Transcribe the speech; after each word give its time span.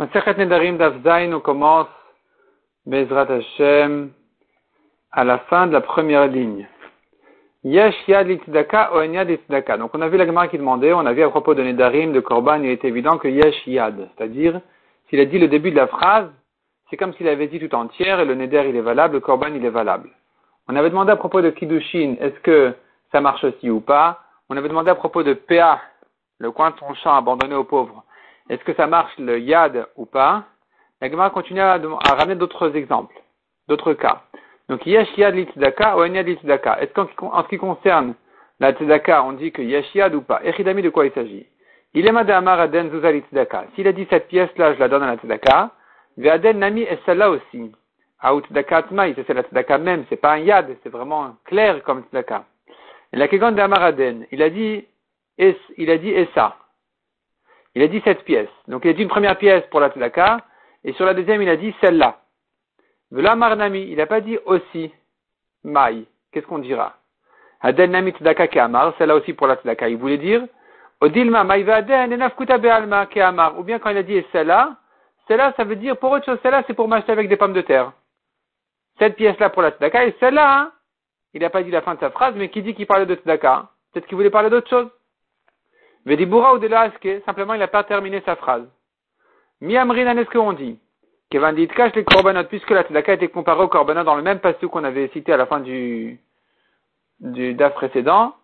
Nedarim 0.00 0.78
d'Afzaïn, 0.78 1.34
on 1.34 1.40
commence 1.40 1.88
Bezrat 2.86 3.26
Hashem 3.30 4.10
à 5.12 5.24
la 5.24 5.38
fin 5.38 5.66
de 5.66 5.72
la 5.72 5.82
première 5.82 6.26
ligne. 6.26 6.66
Yesh 7.64 8.08
yad 8.08 8.26
litzdaka 8.26 8.92
yad. 9.04 9.78
Donc 9.78 9.90
on 9.92 10.00
a 10.00 10.08
vu 10.08 10.16
la 10.16 10.24
Gemara 10.24 10.48
qui 10.48 10.56
demandait, 10.56 10.94
on 10.94 11.00
a 11.00 11.12
vu 11.12 11.22
à 11.22 11.28
propos 11.28 11.52
de 11.52 11.62
Nedarim, 11.62 12.12
de 12.12 12.20
Korban, 12.20 12.62
il 12.62 12.70
est 12.70 12.84
évident 12.86 13.18
que 13.18 13.28
yesh 13.28 13.66
yad, 13.66 14.08
c'est-à-dire 14.16 14.62
s'il 15.10 15.20
a 15.20 15.26
dit 15.26 15.38
le 15.38 15.48
début 15.48 15.70
de 15.70 15.76
la 15.76 15.86
phrase, 15.86 16.30
c'est 16.88 16.96
comme 16.96 17.12
s'il 17.14 17.28
avait 17.28 17.48
dit 17.48 17.60
tout 17.60 17.74
entière 17.74 18.20
et 18.20 18.24
le 18.24 18.34
Neder 18.34 18.64
il 18.70 18.76
est 18.76 18.80
valable, 18.80 19.14
le 19.14 19.20
Korban 19.20 19.48
il 19.54 19.62
est 19.62 19.70
valable. 19.70 20.08
On 20.66 20.76
avait 20.76 20.88
demandé 20.88 21.12
à 21.12 21.16
propos 21.16 21.42
de 21.42 21.50
Kiddushin, 21.50 22.14
est-ce 22.20 22.40
que 22.40 22.72
ça 23.12 23.20
marche 23.20 23.44
aussi 23.44 23.68
ou 23.68 23.80
pas 23.80 24.20
On 24.48 24.56
avait 24.56 24.68
demandé 24.68 24.90
à 24.90 24.94
propos 24.94 25.22
de 25.22 25.34
PA, 25.34 25.78
le 26.38 26.50
coin 26.52 26.70
de 26.70 26.76
ton 26.76 26.94
champ 26.94 27.14
abandonné 27.14 27.54
aux 27.54 27.64
pauvres. 27.64 28.02
Est-ce 28.50 28.64
que 28.64 28.74
ça 28.74 28.88
marche 28.88 29.16
le 29.18 29.38
yad 29.38 29.86
ou 29.96 30.06
pas? 30.06 30.42
La 31.00 31.08
Gemara 31.08 31.30
continue 31.30 31.60
à, 31.60 31.78
ramener 31.78 32.34
d'autres 32.34 32.74
exemples, 32.74 33.14
d'autres 33.68 33.94
cas. 33.94 34.24
Donc, 34.68 34.84
yesh 34.86 35.16
yad 35.16 35.36
tzedaka 35.36 35.96
ou 35.96 36.04
yad 36.04 36.26
tzedaka. 36.26 36.82
Est-ce 36.82 36.92
qu'en 36.92 37.42
ce 37.44 37.48
qui 37.48 37.58
concerne 37.58 38.14
la 38.58 38.72
tzedaka, 38.72 39.22
on 39.22 39.34
dit 39.34 39.52
que 39.52 39.62
yesh 39.62 39.94
yad 39.94 40.16
ou 40.16 40.22
pas? 40.22 40.40
Echidami, 40.42 40.82
de 40.82 40.90
quoi 40.90 41.06
il 41.06 41.12
s'agit? 41.12 41.46
Il 41.94 42.08
est 42.08 42.12
madamar 42.12 42.58
aden 42.58 42.90
zuzal 42.90 43.22
tzedaka. 43.22 43.66
S'il 43.76 43.86
a 43.86 43.92
dit 43.92 44.08
cette 44.10 44.26
pièce-là, 44.26 44.74
je 44.74 44.80
la 44.80 44.88
donne 44.88 45.04
à 45.04 45.12
la 45.12 45.16
tzedaka, 45.16 45.70
ve'aden 46.16 46.58
nami 46.58 46.82
est 46.82 46.98
celle-là 47.06 47.30
aussi. 47.30 47.70
Aout 48.20 48.40
tzedaka 48.40 48.82
tmaï, 48.82 49.14
c'est 49.14 49.32
la 49.32 49.44
tzedaka 49.44 49.78
même, 49.78 50.06
c'est 50.08 50.16
pas 50.16 50.32
un 50.32 50.38
yad, 50.38 50.76
c'est 50.82 50.90
vraiment 50.90 51.36
clair 51.44 51.84
comme 51.84 52.02
tzedaka. 52.02 52.46
Et 53.12 53.16
la 53.16 53.28
kegon 53.28 53.52
de 53.52 54.26
il 54.32 54.42
a 54.42 54.50
dit, 54.50 54.84
il 55.38 55.90
a 55.90 55.98
dit 55.98 56.10
essa. 56.10 56.56
Il 57.80 57.84
a 57.84 57.88
dit 57.88 58.02
cette 58.04 58.24
pièce. 58.24 58.50
Donc 58.68 58.84
il 58.84 58.90
a 58.90 58.92
dit 58.92 59.00
une 59.00 59.08
première 59.08 59.38
pièce 59.38 59.64
pour 59.70 59.80
la 59.80 59.88
tzedaka, 59.88 60.42
et 60.84 60.92
sur 60.92 61.06
la 61.06 61.14
deuxième, 61.14 61.40
il 61.40 61.48
a 61.48 61.56
dit 61.56 61.74
celle-là. 61.80 62.18
Vela 63.10 63.34
marnami, 63.36 63.86
il 63.88 63.96
n'a 63.96 64.04
pas 64.04 64.20
dit 64.20 64.36
aussi 64.44 64.92
maï. 65.64 66.04
Qu'est-ce 66.30 66.46
qu'on 66.46 66.58
dira? 66.58 66.92
Aden 67.62 67.92
nami 67.92 68.12
celle-là 68.18 69.16
aussi 69.16 69.32
pour 69.32 69.46
la 69.46 69.56
tzedaka. 69.56 69.88
Il 69.88 69.96
voulait 69.96 70.18
dire 70.18 70.42
Odilma 71.00 71.42
maï 71.42 71.62
vaden 71.62 72.12
enafkuta 72.12 72.58
be'alma. 72.58 73.08
Ou 73.56 73.62
bien 73.62 73.78
quand 73.78 73.88
il 73.88 73.96
a 73.96 74.02
dit 74.02 74.22
celle-là, 74.30 74.76
celle-là, 75.26 75.54
ça 75.56 75.64
veut 75.64 75.76
dire 75.76 75.96
pour 75.96 76.10
autre 76.10 76.26
chose, 76.26 76.38
celle-là, 76.42 76.64
c'est 76.66 76.74
pour 76.74 76.86
m'acheter 76.86 77.12
avec 77.12 77.30
des 77.30 77.38
pommes 77.38 77.54
de 77.54 77.62
terre. 77.62 77.92
Cette 78.98 79.16
pièce-là 79.16 79.48
pour 79.48 79.62
la 79.62 79.70
tzedaka, 79.70 80.04
et 80.04 80.14
celle-là, 80.20 80.60
hein, 80.60 80.72
il 81.32 81.40
n'a 81.40 81.48
pas 81.48 81.62
dit 81.62 81.70
la 81.70 81.80
fin 81.80 81.94
de 81.94 82.00
sa 82.00 82.10
phrase, 82.10 82.34
mais 82.36 82.50
qui 82.50 82.60
dit 82.60 82.74
qu'il 82.74 82.86
parlait 82.86 83.06
de 83.06 83.14
tzedaka 83.14 83.70
Peut-être 83.90 84.06
qu'il 84.06 84.16
voulait 84.16 84.28
parler 84.28 84.50
d'autre 84.50 84.68
chose? 84.68 84.90
Vedibura 86.06 86.54
ou 86.54 86.58
de 86.58 86.68
simplement 87.26 87.54
il 87.54 87.60
n'a 87.60 87.68
pas 87.68 87.84
terminé 87.84 88.22
sa 88.24 88.36
phrase. 88.36 88.66
Miamrinan, 89.60 90.16
est-ce 90.16 90.30
qu'on 90.30 90.52
dit 90.52 90.78
Kevan 91.30 91.54
dit 91.54 91.68
cache 91.68 91.94
les 91.94 92.04
korbanot, 92.04 92.44
puisque 92.44 92.70
la 92.70 92.82
tzedaka 92.82 93.12
a 93.12 93.14
été 93.14 93.28
comparée 93.28 93.62
au 93.62 93.68
korbanot 93.68 94.02
dans 94.02 94.16
le 94.16 94.22
même 94.22 94.40
passage 94.40 94.68
qu'on 94.68 94.82
avait 94.82 95.08
cité 95.08 95.32
à 95.32 95.36
la 95.36 95.46
fin 95.46 95.60
du, 95.60 96.18
du 97.20 97.54
DAF 97.54 97.74
précédent, 97.74 98.34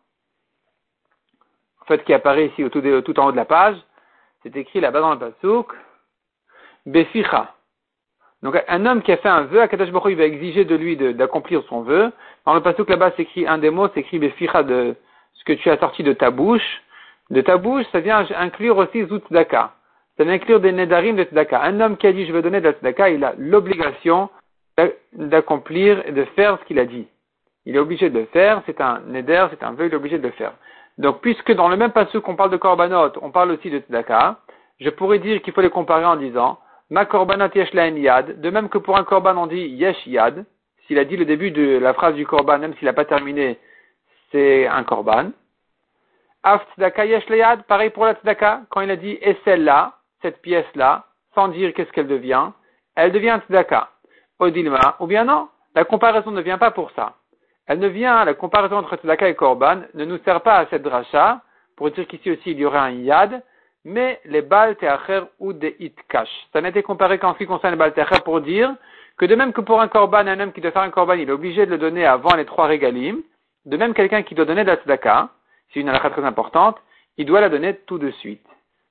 en 1.80 1.84
fait, 1.86 2.04
qui 2.04 2.12
apparaît 2.12 2.46
ici 2.46 2.68
tout, 2.70 3.20
en 3.20 3.26
haut 3.26 3.32
de 3.32 3.36
la 3.36 3.44
page, 3.44 3.76
c'est 4.42 4.54
écrit 4.56 4.80
là-bas 4.80 5.00
dans 5.00 5.12
le 5.12 5.18
pasouk, 5.18 5.72
Beficha. 6.84 7.54
Donc, 8.42 8.62
un 8.68 8.86
homme 8.86 9.02
qui 9.02 9.10
a 9.10 9.16
fait 9.16 9.28
un 9.28 9.42
vœu, 9.42 9.60
Akadash 9.60 9.90
Baruch 9.90 10.12
il 10.12 10.18
va 10.18 10.24
exiger 10.24 10.64
de 10.64 10.76
lui 10.76 10.96
d'accomplir 10.96 11.64
son 11.68 11.80
vœu. 11.82 12.12
Dans 12.44 12.54
le 12.54 12.60
pasouk 12.60 12.88
là-bas, 12.88 13.12
c'est 13.16 13.22
écrit 13.22 13.48
un 13.48 13.58
des 13.58 13.70
mots, 13.70 13.88
c'est 13.94 14.00
écrit 14.00 14.20
Beficha 14.20 14.62
de 14.62 14.94
ce 15.32 15.44
que 15.44 15.54
tu 15.54 15.70
as 15.70 15.78
sorti 15.78 16.04
de 16.04 16.12
ta 16.12 16.30
bouche. 16.30 16.82
De 17.30 17.40
ta 17.40 17.56
bouche, 17.56 17.84
ça 17.92 18.00
vient 18.00 18.24
inclure 18.38 18.78
aussi 18.78 19.04
Zutzdaka. 19.06 19.72
Ça 20.16 20.24
vient 20.24 20.34
inclure 20.34 20.60
des 20.60 20.72
Nedarim 20.72 21.16
de 21.16 21.24
Tzedaka. 21.24 21.62
Un 21.62 21.80
homme 21.80 21.96
qui 21.96 22.06
a 22.06 22.12
dit 22.12 22.26
je 22.26 22.32
vais 22.32 22.42
donner 22.42 22.60
de 22.60 22.66
la 22.66 22.72
Tzedaka, 22.72 23.10
il 23.10 23.24
a 23.24 23.34
l'obligation 23.36 24.30
d'accomplir 25.12 26.06
et 26.06 26.12
de 26.12 26.24
faire 26.36 26.58
ce 26.60 26.64
qu'il 26.66 26.78
a 26.78 26.84
dit. 26.84 27.06
Il 27.64 27.74
est 27.74 27.80
obligé 27.80 28.10
de 28.10 28.20
le 28.20 28.26
faire, 28.26 28.62
c'est 28.66 28.80
un 28.80 29.00
Neder, 29.06 29.46
c'est 29.50 29.64
un 29.64 29.72
vœu, 29.72 29.86
il 29.86 29.92
est 29.92 29.96
obligé 29.96 30.18
de 30.18 30.22
le 30.22 30.32
faire. 30.32 30.52
Donc, 30.98 31.20
puisque 31.20 31.52
dans 31.52 31.68
le 31.68 31.76
même 31.76 31.92
passage 31.92 32.20
qu'on 32.20 32.36
parle 32.36 32.50
de 32.50 32.56
Korbanot, 32.56 33.12
on 33.22 33.30
parle 33.30 33.50
aussi 33.50 33.70
de 33.70 33.78
Tzedaka, 33.80 34.38
je 34.78 34.90
pourrais 34.90 35.18
dire 35.18 35.42
qu'il 35.42 35.52
faut 35.52 35.60
les 35.60 35.70
comparer 35.70 36.04
en 36.04 36.16
disant, 36.16 36.58
Ma 36.90 37.04
Korbanot 37.04 37.50
yesh 37.54 37.74
yad, 37.74 38.40
de 38.40 38.50
même 38.50 38.68
que 38.68 38.78
pour 38.78 38.96
un 38.96 39.04
Korban 39.04 39.36
on 39.36 39.46
dit 39.48 39.66
yesh 39.66 40.06
yad, 40.06 40.44
s'il 40.86 40.98
a 40.98 41.04
dit 41.04 41.16
le 41.16 41.24
début 41.24 41.50
de 41.50 41.78
la 41.78 41.94
phrase 41.94 42.14
du 42.14 42.24
Korban, 42.24 42.58
même 42.58 42.74
s'il 42.74 42.86
n'a 42.86 42.92
pas 42.92 43.04
terminé, 43.04 43.58
c'est 44.30 44.66
un 44.68 44.84
Korban. 44.84 45.30
Af 46.46 46.62
tzedaka 46.70 47.04
yesh 47.04 47.28
leyad, 47.28 47.64
pareil 47.64 47.90
pour 47.90 48.04
la 48.04 48.14
tzedaka, 48.14 48.60
quand 48.70 48.80
il 48.80 48.90
a 48.92 48.94
dit 48.94 49.18
et 49.20 49.36
celle-là, 49.44 49.94
cette 50.22 50.40
pièce-là, 50.42 51.06
sans 51.34 51.48
dire 51.48 51.74
qu'est-ce 51.74 51.90
qu'elle 51.90 52.06
devient, 52.06 52.52
elle 52.94 53.10
devient 53.10 53.40
tzedaka. 53.42 53.88
Odilma, 54.38 54.94
ou 55.00 55.08
bien 55.08 55.24
non, 55.24 55.48
la 55.74 55.84
comparaison 55.84 56.30
ne 56.30 56.40
vient 56.40 56.56
pas 56.56 56.70
pour 56.70 56.92
ça. 56.92 57.14
Elle 57.66 57.80
ne 57.80 57.88
vient, 57.88 58.24
la 58.24 58.34
comparaison 58.34 58.76
entre 58.76 58.94
tzedaka 58.94 59.28
et 59.28 59.34
korban 59.34 59.80
ne 59.94 60.04
nous 60.04 60.18
sert 60.18 60.40
pas 60.40 60.58
à 60.58 60.66
cette 60.66 60.82
dracha, 60.82 61.40
pour 61.74 61.90
dire 61.90 62.06
qu'ici 62.06 62.30
aussi 62.30 62.52
il 62.52 62.60
y 62.60 62.64
aurait 62.64 62.78
un 62.78 62.90
yad, 62.90 63.42
mais 63.84 64.20
les 64.24 64.42
bal 64.42 64.76
teacher 64.76 65.22
ou 65.40 65.52
des 65.52 65.74
itkash. 65.80 66.30
Ça 66.52 66.60
n'a 66.60 66.68
été 66.68 66.84
comparé 66.84 67.18
qu'en 67.18 67.32
ce 67.32 67.38
qui 67.38 67.46
concerne 67.46 67.72
les 67.72 67.78
bal 67.78 67.92
teacher 67.92 68.22
pour 68.24 68.40
dire 68.40 68.72
que 69.18 69.26
de 69.26 69.34
même 69.34 69.52
que 69.52 69.62
pour 69.62 69.80
un 69.80 69.88
korban, 69.88 70.28
un 70.28 70.38
homme 70.38 70.52
qui 70.52 70.60
doit 70.60 70.70
faire 70.70 70.82
un 70.82 70.90
korban, 70.90 71.14
il 71.14 71.28
est 71.28 71.32
obligé 71.32 71.66
de 71.66 71.72
le 71.72 71.78
donner 71.78 72.06
avant 72.06 72.36
les 72.36 72.44
trois 72.44 72.68
régalim, 72.68 73.20
de 73.64 73.76
même 73.76 73.94
quelqu'un 73.94 74.22
qui 74.22 74.36
doit 74.36 74.44
donner 74.44 74.62
de 74.62 74.70
la 74.70 74.76
tzedaka, 74.76 75.30
c'est 75.72 75.80
une 75.80 75.88
halakha 75.88 76.10
très 76.10 76.24
importante, 76.24 76.78
il 77.16 77.26
doit 77.26 77.40
la 77.40 77.48
donner 77.48 77.76
tout 77.86 77.98
de 77.98 78.10
suite. 78.10 78.46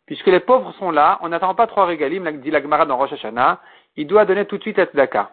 Puisque 0.05 0.27
les 0.27 0.39
pauvres 0.39 0.71
sont 0.73 0.91
là, 0.91 1.17
on 1.21 1.29
n'attend 1.29 1.55
pas 1.55 1.67
trois 1.67 1.85
régalim, 1.85 2.29
dit 2.37 2.51
la 2.51 2.61
Gemara 2.61 2.85
dans 2.85 2.97
Rosh 2.97 3.13
Hashanah, 3.13 3.59
il 3.95 4.07
doit 4.07 4.25
donner 4.25 4.45
tout 4.45 4.57
de 4.57 4.61
suite 4.61 4.77
la 4.77 4.85
tzedaka. 4.85 5.31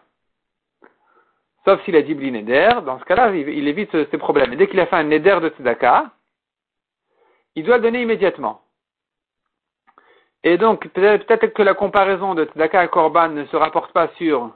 Sauf 1.64 1.82
s'il 1.84 1.94
a 1.96 2.02
dit 2.02 2.14
blinéder, 2.14 2.70
dans 2.84 2.98
ce 2.98 3.04
cas-là, 3.04 3.30
il 3.34 3.68
évite 3.68 3.92
ces 4.10 4.18
problèmes. 4.18 4.52
Et 4.52 4.56
dès 4.56 4.66
qu'il 4.66 4.80
a 4.80 4.86
fait 4.86 4.96
un 4.96 5.04
neder 5.04 5.38
de 5.40 5.50
tzedaka, 5.50 6.10
il 7.54 7.64
doit 7.64 7.76
le 7.76 7.82
donner 7.82 8.02
immédiatement. 8.02 8.62
Et 10.42 10.58
donc, 10.58 10.88
peut-être 10.88 11.54
que 11.54 11.62
la 11.62 11.74
comparaison 11.74 12.34
de 12.34 12.46
tzedaka 12.46 12.80
à 12.80 12.88
korban 12.88 13.28
ne 13.28 13.44
se 13.44 13.56
rapporte 13.56 13.92
pas 13.92 14.08
sur, 14.16 14.50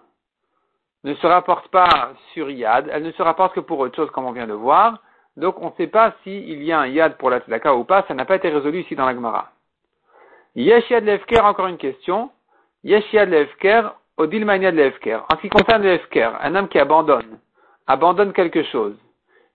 ne 1.05 1.15
se 1.15 1.27
rapporte 1.27 1.69
pas 1.69 2.13
sur 2.33 2.51
Yad, 2.51 2.89
elle 2.91 3.05
ne 3.05 3.13
se 3.13 3.23
rapporte 3.23 3.55
que 3.55 3.61
pour 3.61 3.79
autre 3.79 3.95
chose, 3.95 4.11
comme 4.11 4.25
on 4.25 4.33
vient 4.33 4.49
de 4.49 4.55
voir. 4.55 5.01
Donc 5.37 5.61
on 5.61 5.67
ne 5.67 5.75
sait 5.77 5.87
pas 5.87 6.15
s'il 6.23 6.63
y 6.63 6.73
a 6.73 6.81
un 6.81 6.87
yad 6.87 7.17
pour 7.19 7.31
la 7.31 7.41
tzedaka 7.41 7.75
ou 7.75 7.85
pas, 7.85 8.05
ça 8.09 8.15
n'a 8.15 8.25
pas 8.25 8.37
été 8.37 8.49
résolu 8.49 8.81
ici 8.81 8.95
dans 8.97 9.05
la 9.05 9.15
Gemara. 9.15 9.51
Yesh 10.55 10.89
yad 10.89 11.05
lefker, 11.05 11.45
encore 11.45 11.67
une 11.67 11.77
question. 11.77 12.31
Yesh 12.83 13.13
yad 13.13 13.29
lefker, 13.29 13.93
odil 14.17 14.47
yad 14.47 14.75
lefker. 14.75 15.21
En 15.31 15.37
ce 15.37 15.43
qui 15.43 15.51
concerne 15.51 15.83
lefker, 15.83 16.31
un 16.41 16.55
homme 16.55 16.69
qui 16.69 16.79
abandonne, 16.79 17.39
abandonne 17.87 18.33
quelque 18.33 18.63
chose, 18.63 18.97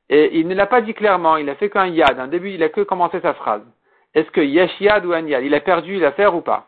et 0.09 0.37
il 0.37 0.47
ne 0.47 0.53
l'a 0.53 0.67
pas 0.67 0.81
dit 0.81 0.93
clairement, 0.93 1.37
il 1.37 1.49
a 1.49 1.55
fait 1.55 1.71
qu'un 1.71 1.87
yad, 1.87 2.19
un 2.19 2.27
début, 2.27 2.51
il 2.51 2.61
a 2.61 2.69
que 2.69 2.81
commencé 2.81 3.19
sa 3.21 3.33
phrase. 3.33 3.63
Est-ce 4.13 4.29
que 4.29 4.41
yesh 4.41 4.79
yad 4.79 5.03
ou 5.05 5.13
un 5.13 5.25
yad, 5.25 5.43
il 5.43 5.55
a 5.55 5.61
perdu 5.61 5.99
l'affaire 5.99 6.35
ou 6.35 6.41
pas? 6.41 6.67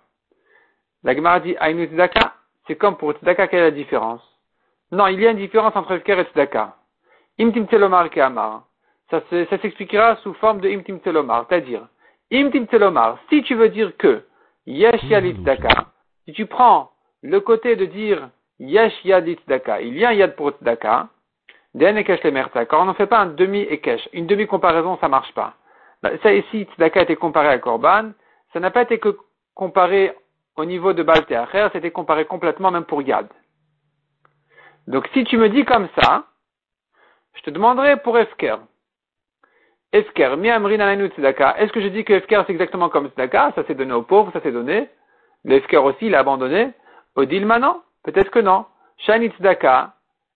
La 1.04 1.14
Gemara 1.14 1.40
dit, 1.40 1.56
ainu 1.60 1.86
tzedaka, 1.86 2.34
c'est 2.66 2.78
comme 2.78 2.98
pour 2.98 3.12
tzedaka, 3.14 3.48
quelle 3.48 3.60
est 3.60 3.64
la 3.64 3.72
différence? 3.72 4.22
Non, 4.92 5.06
il 5.06 5.22
y 5.22 5.28
a 5.28 5.32
une 5.32 5.38
différence 5.38 5.76
entre 5.76 5.94
lefker 5.94 6.18
et 6.20 6.24
tzedaka. 6.24 6.76
Imtim 7.40 7.68
telomar 7.68 8.10
amar 8.18 8.64
ça, 9.22 9.58
s'expliquera 9.60 10.16
sous 10.18 10.34
forme 10.36 10.62
de 10.62 10.70
imtim 10.70 10.98
telomar, 10.98 11.46
c'est-à-dire, 11.48 11.88
imtim 12.32 12.66
telomar, 12.66 13.20
si 13.30 13.44
tu 13.44 13.56
veux 13.56 13.70
dire 13.70 13.96
que 13.98 14.24
yesh 14.66 15.04
yalit 15.04 15.34
daka, 15.36 15.88
si 16.26 16.34
tu 16.34 16.46
prends 16.46 16.92
le 17.22 17.40
côté 17.40 17.76
de 17.76 17.86
dire 17.86 18.30
yesh 18.60 18.94
yadit 19.06 19.40
daka, 19.48 19.82
il 19.82 19.98
y 19.98 20.06
a 20.06 20.10
un 20.10 20.14
yad 20.14 20.36
pour 20.36 20.52
daka, 20.62 21.10
den 21.74 21.98
ekesh 21.98 22.24
le 22.24 22.66
quand 22.66 22.82
on 22.82 22.86
ne 22.86 22.94
fait 22.94 23.08
pas 23.08 23.20
un 23.20 23.28
demi 23.28 23.62
ekesh, 23.62 24.08
une 24.14 24.28
demi 24.28 24.48
comparaison, 24.48 24.98
ça 25.00 25.08
marche 25.08 25.34
pas. 25.34 25.56
Bah, 26.02 26.12
ça 26.22 26.34
ici, 26.34 26.66
tzedaka 26.66 27.00
a 27.00 27.04
été 27.04 27.16
comparé 27.16 27.48
à 27.48 27.58
korban, 27.60 28.12
ça 28.52 28.60
n'a 28.60 28.72
pas 28.72 28.84
été 28.84 29.00
que 29.00 29.18
comparé 29.56 30.14
au 30.56 30.66
niveau 30.66 30.94
de 30.94 31.04
Baal 31.04 31.26
Teacher, 31.26 31.68
c'était 31.72 31.92
comparé 31.92 32.26
complètement 32.26 32.72
même 32.72 32.86
pour 32.86 33.02
Yad. 33.02 33.28
Donc 34.88 35.08
si 35.14 35.24
tu 35.24 35.38
me 35.38 35.50
dis 35.50 35.66
comme 35.66 35.88
ça, 36.00 36.26
je 37.36 37.42
te 37.42 37.50
demanderai 37.50 37.98
pour 37.98 38.18
Efker. 38.18 38.58
Efker, 39.94 40.36
tzedaka. 41.16 41.56
Est-ce 41.60 41.72
que 41.72 41.80
je 41.80 41.88
dis 41.88 42.04
que 42.04 42.14
Efker 42.14 42.42
c'est 42.48 42.54
exactement 42.54 42.90
comme 42.90 43.10
tzedaka? 43.10 43.52
Ça 43.54 43.64
s'est 43.66 43.76
donné 43.76 43.94
aux 43.94 44.02
pauvres, 44.02 44.32
ça 44.34 44.42
s'est 44.42 44.52
donné. 44.52 44.90
L'Efker 45.46 45.78
aussi, 45.78 46.08
il 46.08 46.16
a 46.16 46.20
abandonné. 46.20 46.72
Odilma, 47.16 47.60
non 47.60 47.82
Peut-être 48.04 48.32
que 48.32 48.40
non. 48.40 48.66
Shani 48.98 49.30
tzedaka. 49.30 49.94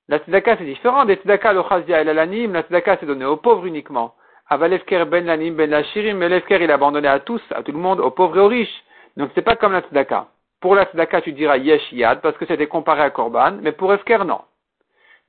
La 0.10 0.20
tzedaka 0.20 0.58
c'est 0.58 0.66
différent 0.66 1.06
des 1.06 1.16
tzedaka 1.16 1.54
lo 1.54 1.64
chazia 1.64 2.02
et 2.02 2.04
l'alanim. 2.04 2.54
La 2.54 2.62
tzedaka 2.62 2.98
c'est 3.00 3.08
donné 3.08 3.26
aux 3.26 3.38
pauvres 3.38 3.66
uniquement. 3.66 4.14
Aval 4.48 4.74
Efker 4.74 5.06
ben 5.06 5.26
lanim 5.26 5.56
ben 5.56 5.72
la 5.72 5.84
shirim. 5.84 6.18
Mais 6.18 6.30
l'Efker 6.30 6.62
il 6.62 6.70
a 6.70 6.76
abandonné 6.76 7.08
à 7.08 7.20
tous, 7.20 7.42
à 7.50 7.64
tout 7.64 7.72
le 7.72 7.80
monde, 7.80 8.00
aux 8.00 8.12
pauvres 8.12 8.38
et 8.38 8.42
aux 8.42 8.48
riches. 8.48 8.84
Donc 9.18 9.32
c'est 9.34 9.42
pas 9.42 9.56
comme 9.56 9.74
la 9.74 9.82
tzedaka. 9.82 10.28
Pour 10.62 10.76
la 10.76 10.86
tzedaka 10.86 11.22
tu 11.22 11.34
diras 11.34 11.58
yesh 11.58 11.92
yad 11.94 12.22
parce 12.22 12.38
que 12.38 12.46
c'était 12.46 12.68
comparé 12.68 13.02
à 13.02 13.10
korban. 13.10 13.58
Mais 13.62 13.72
pour 13.72 13.92
Efker 13.92 14.20
non. 14.24 14.42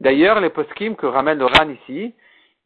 D'ailleurs, 0.01 0.39
les 0.41 0.51
poskim 0.51 0.95
que 0.95 1.07
ramène 1.07 1.39
le 1.39 1.47
Ran 1.47 1.71
ici, 1.71 2.15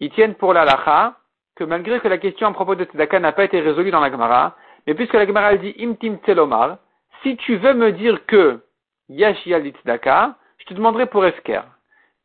ils 0.01 0.11
tiennent 0.11 0.35
pour 0.35 0.53
la 0.53 0.65
lacha 0.65 1.15
que 1.57 1.65
malgré 1.65 2.01
que 2.01 2.09
la 2.09 2.19
question 2.19 2.49
à 2.49 2.53
propos 2.53 2.75
de 2.75 2.85
Tzedaka 2.85 3.21
n'a 3.21 3.33
pas 3.33 3.45
été 3.45 3.61
résolue 3.61 3.91
dans 3.91 4.01
la 4.01 4.11
Gemara, 4.11 4.57
mais 4.87 4.95
puisque 4.95 5.15
la 5.15 5.27
Gemara 5.27 5.57
dit 5.57 5.75
imtim 5.81 6.17
tselomar, 6.25 6.79
si 7.23 7.37
tu 7.37 7.57
veux 7.57 7.75
me 7.75 7.93
dire 7.93 8.25
que 8.27 8.61
Yesh 9.09 9.47
Daka, 9.85 10.35
je 10.59 10.65
te 10.67 10.75
demanderai 10.75 11.07
pour 11.07 11.25
Esker. 11.25 11.63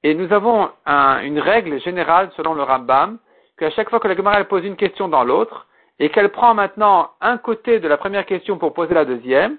Et 0.04 0.14
nous 0.16 0.32
avons 0.32 0.70
une 0.86 1.40
règle 1.40 1.80
générale 1.82 2.32
selon 2.38 2.54
le 2.54 2.64
Rambam, 2.64 3.20
qu'à 3.58 3.70
chaque 3.72 3.90
fois 3.90 4.00
que 4.00 4.08
la 4.08 4.16
Gemara 4.16 4.44
pose 4.46 4.64
une 4.64 4.76
question 4.76 5.08
dans 5.08 5.24
l'autre, 5.24 5.68
et 6.00 6.10
qu'elle 6.10 6.30
prend 6.30 6.54
maintenant 6.54 7.12
un 7.22 7.38
côté 7.38 7.80
de 7.80 7.88
la 7.88 7.98
première 7.98 8.26
question 8.26 8.58
pour 8.58 8.74
poser 8.74 8.94
la 8.94 9.06
deuxième, 9.06 9.58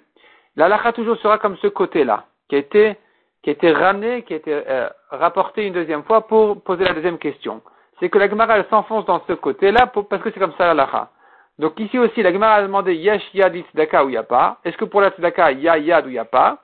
la 0.57 0.69
lacha 0.69 0.93
toujours 0.93 1.17
sera 1.19 1.39
comme 1.39 1.57
ce 1.59 1.67
côté-là, 1.67 2.27
qui 2.49 2.57
a 2.57 2.59
été, 2.59 2.97
qui 3.43 3.51
a 3.51 3.53
été 3.53 3.73
ramené, 3.73 4.23
qui 4.23 4.35
a 4.35 4.37
été 4.37 4.53
euh, 4.53 4.89
rapporté 5.11 5.67
une 5.67 5.73
deuxième 5.73 6.05
fois 6.05 6.27
pour 6.27 6.63
poser 6.63 6.85
la 6.85 6.95
deuxième 6.95 7.19
question. 7.19 7.61
C'est 7.99 8.09
que 8.09 8.19
la 8.19 8.29
Gemara 8.29 8.63
s'enfonce 8.65 9.05
dans 9.07 9.23
ce 9.27 9.33
côté-là 9.33 9.87
parce 9.87 10.23
que 10.23 10.31
c'est 10.31 10.41
comme 10.41 10.55
ça 10.57 10.67
la 10.67 10.75
lacha. 10.75 11.11
Donc 11.59 11.79
ici 11.81 11.99
aussi, 11.99 12.23
la 12.23 12.33
Gemara 12.33 12.55
a 12.55 12.63
demandé 12.63 12.95
yesh 12.95 13.35
yad 13.35 13.55
tzedaka 13.55 14.05
ou 14.05 14.17
a 14.17 14.23
pas? 14.23 14.59
Est-ce 14.65 14.77
que 14.77 14.85
pour 14.85 15.01
la 15.01 15.11
tzedaka, 15.11 15.53
y 15.53 15.69
a 15.69 15.79
yad 15.79 16.07
ou 16.07 16.19
a 16.19 16.25
pas? 16.25 16.63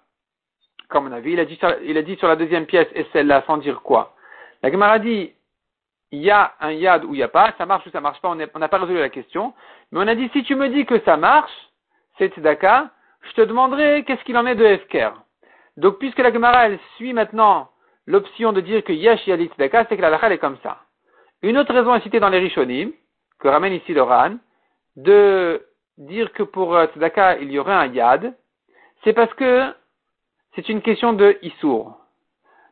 Comme 0.89 1.09
on 1.09 1.13
a 1.13 1.21
vu, 1.21 1.33
il 1.33 1.41
a 1.41 1.45
dit, 1.45 1.59
a 1.63 2.03
dit 2.03 2.17
sur 2.17 2.29
la 2.29 2.37
deuxième 2.37 2.67
pièce 2.67 2.89
et 2.95 3.05
celle-là 3.13 3.43
sans 3.47 3.57
dire 3.57 3.83
quoi. 3.83 4.15
La 4.63 4.71
Gemara 4.71 4.99
dit 5.01 5.33
il 6.15 6.23
y 6.23 6.31
a 6.31 6.55
un 6.61 6.71
yad 6.71 7.05
ou 7.05 7.15
il 7.15 7.23
a 7.23 7.29
pas, 7.29 7.53
ça 7.59 7.67
marche 7.67 7.87
ou 7.87 7.91
ça 7.91 8.01
marche 8.01 8.21
pas, 8.21 8.29
on 8.29 8.37
n'a 8.37 8.69
pas 8.69 8.79
résolu 8.79 9.01
la 9.01 9.09
question. 9.09 9.53
Mais 9.91 9.99
on 10.01 10.07
a 10.07 10.15
dit, 10.15 10.31
si 10.33 10.45
tu 10.45 10.55
me 10.55 10.69
dis 10.69 10.87
que 10.87 11.01
ça 11.01 11.17
marche, 11.17 11.53
c'est 12.19 12.33
tzedaka, 12.33 12.91
je 13.23 13.33
te 13.33 13.41
demanderai 13.41 14.05
qu'est-ce 14.05 14.23
qu'il 14.23 14.37
en 14.37 14.47
est 14.47 14.55
de 14.55 14.65
Efker. 14.65 15.11
Donc, 15.77 15.99
puisque 15.99 16.21
la 16.21 16.33
Gemara, 16.33 16.67
elle 16.67 16.79
suit 16.97 17.13
maintenant 17.13 17.69
l'option 18.07 18.53
de 18.53 18.61
dire 18.61 18.85
que 18.85 18.93
yesh 18.93 19.27
yad 19.27 19.41
tzedaka, 19.41 19.87
c'est 19.89 19.97
que 19.97 20.03
la 20.03 20.11
lacha, 20.11 20.33
est 20.33 20.39
comme 20.39 20.59
ça. 20.63 20.79
Une 21.45 21.59
autre 21.59 21.75
raison 21.75 21.95
est 21.95 22.01
citée 22.01 22.21
dans 22.21 22.31
les 22.31 22.39
Rishonim, 22.39 22.91
que 23.39 23.49
ramène 23.49 23.75
ici 23.75 23.93
le 23.93 24.01
Ran, 24.01 24.37
de 24.97 25.63
dire 25.99 26.33
que 26.33 26.43
pour 26.43 26.75
euh, 26.75 26.87
tzedaka, 26.87 27.37
il 27.37 27.53
y 27.53 27.59
aurait 27.59 27.75
un 27.75 27.87
yad, 27.89 28.33
c'est 29.03 29.13
parce 29.13 29.33
que 29.35 29.71
c'est 30.55 30.71
une 30.71 30.81
question 30.81 31.13
de 31.13 31.37
Issour. 31.43 31.99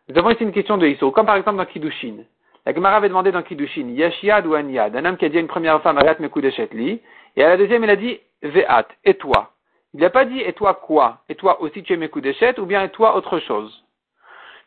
Nous 0.08 0.16
avons 0.16 0.30
ici 0.30 0.42
une 0.42 0.52
question 0.52 0.78
de 0.78 0.86
Issour, 0.86 1.12
comme 1.12 1.26
par 1.26 1.36
exemple 1.36 1.58
dans 1.58 1.66
Kiddushin. 1.66 2.24
La 2.64 2.72
Gemara 2.72 2.96
avait 2.96 3.10
demandé 3.10 3.30
dans 3.30 3.42
Kiddushin, 3.42 3.88
Yashiad 3.90 4.46
ou 4.46 4.54
Anyad, 4.54 4.96
un 4.96 5.04
homme 5.04 5.18
qui 5.18 5.26
a 5.26 5.28
dit 5.28 5.36
à 5.36 5.40
une 5.40 5.48
première 5.48 5.82
femme, 5.82 5.98
Agat 5.98 6.16
Mekudeshetli, 6.20 7.02
et 7.36 7.44
à 7.44 7.50
la 7.50 7.58
deuxième, 7.58 7.84
il 7.84 7.90
a 7.90 7.96
dit, 7.96 8.20
Ve'at, 8.40 8.86
et 9.04 9.18
toi. 9.18 9.50
Il 9.92 10.00
n'a 10.00 10.08
pas 10.08 10.24
dit, 10.24 10.40
et 10.40 10.54
toi 10.54 10.72
quoi? 10.72 11.18
Et 11.28 11.34
toi 11.34 11.60
aussi 11.60 11.82
tu 11.82 11.92
es 11.92 11.98
Mekudeshet, 11.98 12.58
ou 12.58 12.64
bien 12.64 12.84
et 12.84 12.88
toi 12.88 13.16
autre 13.16 13.38
chose? 13.38 13.81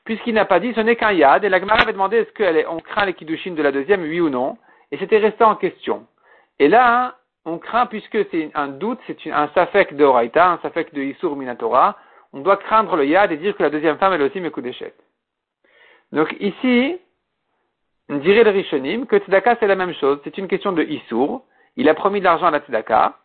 Puisqu'il 0.06 0.36
n'a 0.36 0.46
pas 0.46 0.60
dit, 0.60 0.74
ce 0.74 0.82
n'est 0.82 0.96
qu'un 0.96 1.12
Yad, 1.12 1.44
et 1.44 1.50
la 1.50 1.60
Gemara 1.60 1.82
avait 1.82 1.94
demandé, 1.94 2.18
est-ce 2.18 2.66
qu'on 2.66 2.80
craint 2.80 3.06
les 3.06 3.14
Kiddushin 3.14 3.52
de 3.52 3.64
la 3.64 3.72
deuxième, 3.72 4.04
oui 4.04 4.22
ou 4.22 4.30
non, 4.30 4.58
et 4.92 4.98
c'était 4.98 5.18
resté 5.18 5.44
en 5.44 5.56
question. 5.56 6.06
Et 6.60 6.68
là, 6.68 7.16
on 7.44 7.58
craint, 7.58 7.88
puisque 7.88 8.18
c'est 8.30 8.52
un 8.54 8.68
doute, 8.68 9.00
c'est 9.08 9.32
un 9.32 9.50
safek 9.56 9.96
de 9.96 10.04
Horaïta, 10.04 10.52
un 10.52 10.60
safek 10.60 10.94
de 10.94 11.02
Isur 11.02 11.36
Minatora, 11.36 11.98
on 12.34 12.42
doit 12.42 12.58
craindre 12.58 12.96
le 12.96 13.06
Yad 13.06 13.32
et 13.32 13.38
dire 13.38 13.56
que 13.56 13.64
la 13.64 13.70
deuxième 13.70 13.98
femme, 13.98 14.14
elle 14.14 14.22
aussi 14.22 14.40
Mekudeshet. 14.40 14.94
Donc 16.12 16.36
ici, 16.40 17.00
on 18.10 18.18
dirait 18.18 18.44
le 18.44 18.52
Rishonim 18.52 19.06
que 19.06 19.18
Tzedaka 19.18 19.56
c'est 19.60 19.68
la 19.68 19.76
même 19.76 19.94
chose, 19.94 20.20
c'est 20.24 20.38
une 20.38 20.48
question 20.48 20.72
de 20.72 20.84
Issour. 20.84 21.46
Il 21.78 21.90
a 21.90 21.94
promis 21.94 22.20
de 22.20 22.26
l'argent 22.26 22.48
à 22.48 22.52
la 22.52 22.60
Tzedaka, 22.60 23.18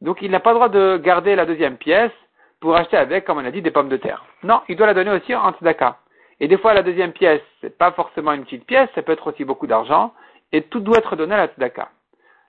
donc 0.00 0.20
il 0.20 0.30
n'a 0.30 0.40
pas 0.40 0.50
le 0.50 0.56
droit 0.56 0.68
de 0.68 1.00
garder 1.02 1.34
la 1.34 1.46
deuxième 1.46 1.76
pièce 1.76 2.12
pour 2.60 2.76
acheter 2.76 2.96
avec, 2.96 3.24
comme 3.24 3.38
on 3.38 3.44
a 3.44 3.50
dit, 3.50 3.62
des 3.62 3.70
pommes 3.70 3.88
de 3.88 3.96
terre. 3.96 4.24
Non, 4.42 4.60
il 4.68 4.76
doit 4.76 4.86
la 4.86 4.94
donner 4.94 5.10
aussi 5.12 5.34
en 5.34 5.52
Tzedaka. 5.52 5.98
Et 6.40 6.48
des 6.48 6.58
fois, 6.58 6.74
la 6.74 6.82
deuxième 6.82 7.12
pièce, 7.12 7.42
c'est 7.60 7.76
pas 7.76 7.92
forcément 7.92 8.32
une 8.32 8.44
petite 8.44 8.66
pièce, 8.66 8.88
ça 8.94 9.02
peut 9.02 9.12
être 9.12 9.26
aussi 9.26 9.44
beaucoup 9.44 9.66
d'argent, 9.66 10.14
et 10.52 10.62
tout 10.62 10.80
doit 10.80 10.98
être 10.98 11.16
donné 11.16 11.34
à 11.34 11.38
la 11.38 11.48
Tzedaka. 11.48 11.90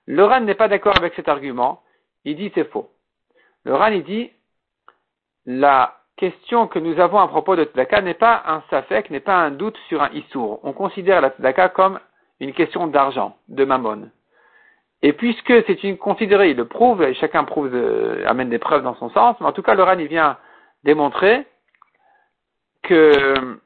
Le 0.06 0.24
Ran 0.24 0.40
n'est 0.40 0.54
pas 0.54 0.68
d'accord 0.68 0.96
avec 0.96 1.14
cet 1.14 1.28
argument, 1.28 1.82
il 2.24 2.36
dit 2.36 2.50
c'est 2.54 2.70
faux. 2.70 2.90
Le 3.64 3.74
Ran, 3.74 3.88
il 3.88 4.02
dit, 4.02 4.30
la 5.46 5.98
question 6.16 6.66
que 6.68 6.78
nous 6.78 6.98
avons 7.00 7.18
à 7.18 7.28
propos 7.28 7.56
de 7.56 7.64
tzedaka 7.64 8.00
n'est 8.00 8.14
pas 8.14 8.42
un 8.46 8.62
safek, 8.70 9.10
n'est 9.10 9.20
pas 9.20 9.36
un 9.36 9.50
doute 9.50 9.76
sur 9.88 10.02
un 10.02 10.10
issour. 10.10 10.60
On 10.62 10.72
considère 10.72 11.20
la 11.20 11.30
tzedaka 11.30 11.68
comme 11.70 11.98
une 12.40 12.52
question 12.52 12.86
d'argent, 12.86 13.36
de 13.48 13.64
mammon. 13.64 14.08
Et 15.02 15.12
puisque 15.12 15.52
c'est 15.66 15.82
une 15.82 15.98
considérée, 15.98 16.50
il 16.50 16.56
le 16.56 16.66
prouve, 16.66 17.02
et 17.02 17.14
chacun 17.14 17.44
prouve, 17.44 17.74
euh, 17.74 18.24
amène 18.26 18.50
des 18.50 18.58
preuves 18.58 18.82
dans 18.82 18.94
son 18.96 19.10
sens, 19.10 19.36
mais 19.40 19.46
en 19.46 19.52
tout 19.52 19.62
cas, 19.62 19.74
le 19.74 20.00
il 20.00 20.06
vient 20.06 20.38
démontrer 20.84 21.44
que, 22.82 23.58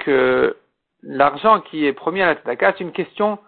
que 0.00 0.56
l'argent 1.02 1.60
qui 1.60 1.86
est 1.86 1.92
promis 1.92 2.22
à 2.22 2.26
la 2.26 2.34
tzedaka, 2.34 2.72
c'est 2.72 2.84
une 2.84 2.92
question, 2.92 3.38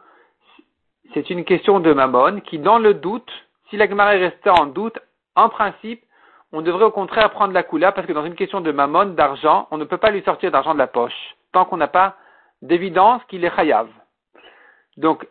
c'est 1.14 1.28
une 1.31 1.44
question 1.44 1.81
de 1.81 1.93
mammon 1.93 2.40
qui, 2.40 2.58
dans 2.58 2.78
le 2.78 2.94
doute, 2.94 3.31
si 3.69 3.76
la 3.76 3.88
Gemara 3.88 4.14
est 4.14 4.28
restée 4.28 4.50
en 4.50 4.66
doute, 4.66 4.99
en 5.34 5.49
principe, 5.49 6.02
on 6.52 6.62
devrait 6.62 6.84
au 6.84 6.90
contraire 6.90 7.31
prendre 7.31 7.54
la 7.54 7.62
coula 7.62 7.93
parce 7.93 8.06
que 8.06 8.12
dans 8.12 8.25
une 8.25 8.34
question 8.34 8.60
de 8.60 8.70
mammon, 8.72 9.06
d'argent, 9.06 9.69
on 9.70 9.78
ne 9.78 9.84
peut 9.84 9.96
pas 9.96 10.10
lui 10.10 10.22
sortir 10.22 10.50
d'argent 10.50 10.75
de 10.75 10.78
la 10.78 10.87
poche 10.87 11.37
tant 11.52 11.64
qu'on 11.64 11.76
n'a 11.76 11.88
pas 11.88 12.16
d'évidence 12.60 13.22
qu'il 13.28 13.44
est 13.44 13.55
chayav. 13.55 13.88
Donc, 14.96 15.26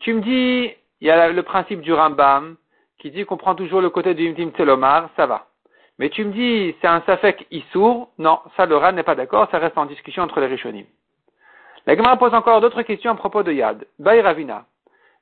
tu 0.00 0.14
me 0.14 0.20
dis, 0.20 0.72
il 1.00 1.06
y 1.06 1.10
a 1.10 1.28
le 1.28 1.42
principe 1.42 1.80
du 1.80 1.92
Rambam 1.92 2.56
qui 2.98 3.10
dit 3.10 3.24
qu'on 3.24 3.36
prend 3.36 3.54
toujours 3.54 3.80
le 3.80 3.90
côté 3.90 4.14
du 4.14 4.28
Imtim 4.28 4.50
Telomar, 4.50 5.10
ça 5.16 5.26
va. 5.26 5.46
Mais 5.98 6.10
tu 6.10 6.24
me 6.24 6.32
dis, 6.32 6.74
c'est 6.80 6.86
un 6.86 7.00
Safek 7.02 7.46
Issour, 7.50 8.10
non, 8.18 8.40
ça 8.56 8.66
le 8.66 8.92
n'est 8.92 9.02
pas 9.02 9.14
d'accord, 9.14 9.48
ça 9.50 9.58
reste 9.58 9.78
en 9.78 9.86
discussion 9.86 10.22
entre 10.22 10.40
les 10.40 10.46
Rishonim. 10.46 10.84
La 11.86 11.96
Gemara 11.96 12.16
pose 12.16 12.34
encore 12.34 12.60
d'autres 12.60 12.82
questions 12.82 13.12
à 13.12 13.14
propos 13.14 13.42
de 13.42 13.52
Yad. 13.52 13.86
Bay 13.98 14.20
Ravina. 14.20 14.66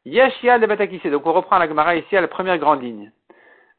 Yesh 0.04 0.42
Yad 0.42 0.62
le 0.62 1.10
Donc 1.10 1.26
on 1.26 1.32
reprend 1.32 1.58
la 1.58 1.68
Gemara 1.68 1.94
ici 1.96 2.16
à 2.16 2.20
la 2.20 2.28
première 2.28 2.58
grande 2.58 2.82
ligne. 2.82 3.12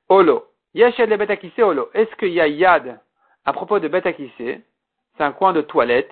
Olo. 0.09 0.45
Yachad 0.75 1.09
le 1.09 1.17
betakissé 1.17 1.63
olo. 1.63 1.89
Est-ce 1.93 2.13
qu'il 2.17 2.33
y 2.33 2.41
a 2.41 2.47
yad 2.47 2.99
à 3.45 3.53
propos 3.53 3.79
de 3.79 3.87
betakissé? 3.87 4.61
C'est 5.17 5.23
un 5.23 5.31
coin 5.31 5.53
de 5.53 5.61
toilette 5.61 6.11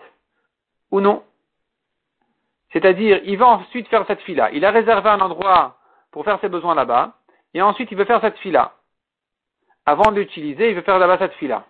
ou 0.89 1.01
non? 1.01 1.23
C'est-à-dire, 2.71 3.19
il 3.25 3.37
va 3.37 3.47
ensuite 3.47 3.87
faire 3.89 4.05
cette 4.07 4.21
fila. 4.21 4.49
Il 4.51 4.65
a 4.65 4.71
réservé 4.71 5.09
un 5.09 5.19
endroit 5.19 5.77
pour 6.11 6.23
faire 6.23 6.39
ses 6.39 6.47
besoins 6.47 6.75
là-bas 6.75 7.13
et 7.53 7.61
ensuite 7.61 7.91
il 7.91 7.97
veut 7.97 8.05
faire 8.05 8.21
cette 8.21 8.37
fila. 8.37 8.73
Avant 9.85 10.11
de 10.11 10.19
l'utiliser, 10.19 10.69
il 10.69 10.75
veut 10.75 10.81
faire 10.81 10.99
là-bas 10.99 11.17
cette 11.17 11.33
fila. 11.33 11.65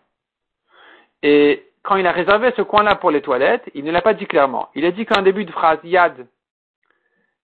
Et 1.23 1.65
quand 1.83 1.95
il 1.95 2.07
a 2.07 2.11
réservé 2.11 2.51
ce 2.55 2.61
coin-là 2.61 2.95
pour 2.95 3.11
les 3.11 3.21
toilettes, 3.21 3.69
il 3.73 3.83
ne 3.83 3.91
l'a 3.91 4.01
pas 4.01 4.13
dit 4.13 4.25
clairement. 4.25 4.69
Il 4.75 4.85
a 4.85 4.91
dit 4.91 5.05
qu'un 5.05 5.21
début 5.21 5.45
de 5.45 5.51
phrase, 5.51 5.79
yad. 5.83 6.27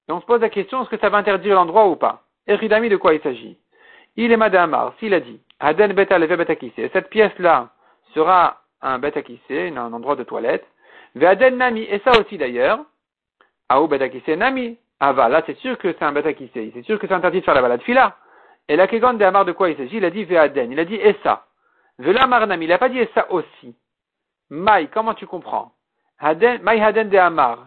Et 0.08 0.12
on 0.12 0.22
se 0.22 0.26
pose 0.26 0.42
la 0.42 0.50
question, 0.50 0.82
est-ce 0.82 0.90
que 0.90 1.00
ça 1.00 1.10
va 1.10 1.18
interdire 1.18 1.56
l'endroit 1.56 1.88
ou 1.88 1.96
pas? 1.96 2.24
Eridami, 2.48 2.90
de 2.90 2.98
quoi 2.98 3.14
il 3.14 3.22
s'agit? 3.22 3.58
Il 4.16 4.32
est 4.32 4.38
Madamar, 4.38 4.94
s'il 5.00 5.14
a 5.14 5.20
dit, 5.20 5.40
Aden 5.60 5.94
beta 5.94 6.18
leve 6.18 6.46
cette 6.94 7.10
pièce-là 7.10 7.70
sera 8.14 8.62
un 8.82 8.98
betakissé, 8.98 9.72
un 9.76 9.94
endroit 9.94 10.16
de 10.16 10.24
toilette, 10.24 10.66
Aden 11.22 11.58
nami, 11.58 11.84
et 11.84 12.00
ça 12.00 12.20
aussi 12.20 12.38
d'ailleurs, 12.38 12.80
Aou 13.70 13.88
betakissé 13.88 14.36
nami, 14.36 14.78
ah 15.00 15.14
va, 15.14 15.30
là 15.30 15.44
c'est 15.46 15.58
sûr 15.58 15.78
que 15.78 15.94
c'est 15.94 16.04
un 16.04 16.12
betakissé, 16.12 16.72
c'est 16.74 16.84
sûr 16.84 16.98
que 16.98 17.08
c'est 17.08 17.14
interdit 17.14 17.42
de 17.42 17.46
faire 17.46 17.54
la 17.54 17.62
balade 17.62 17.82
fila. 17.84 18.18
Et 18.70 18.76
la 18.76 18.88
kegon 18.88 19.14
de 19.14 19.26
Amar 19.26 19.46
de 19.46 19.52
quoi 19.52 19.70
il 19.70 19.76
s'agit, 19.78 19.98
il 19.98 20.06
a 20.06 20.12
dit 20.12 20.24
Ve'aden, 20.24 20.72
il 20.72 20.80
a 20.80 20.86
dit 20.86 20.96
et 20.96 21.16
ça. 21.24 21.46
Ve'lamar 21.98 22.48
nami, 22.48 22.66
il 22.66 22.70
n'a 22.70 22.78
pas 22.78 22.88
dit 22.88 23.00
et 23.00 23.10
ça 23.14 23.30
aussi. 23.32 23.76
Maï, 24.50 24.88
comment 24.88 25.16
tu 25.16 25.28
comprends? 25.28 25.74
Haden, 26.20 26.62
Maï 26.62 26.80
haden 26.82 27.10
de 27.10 27.18
Amar. 27.18 27.66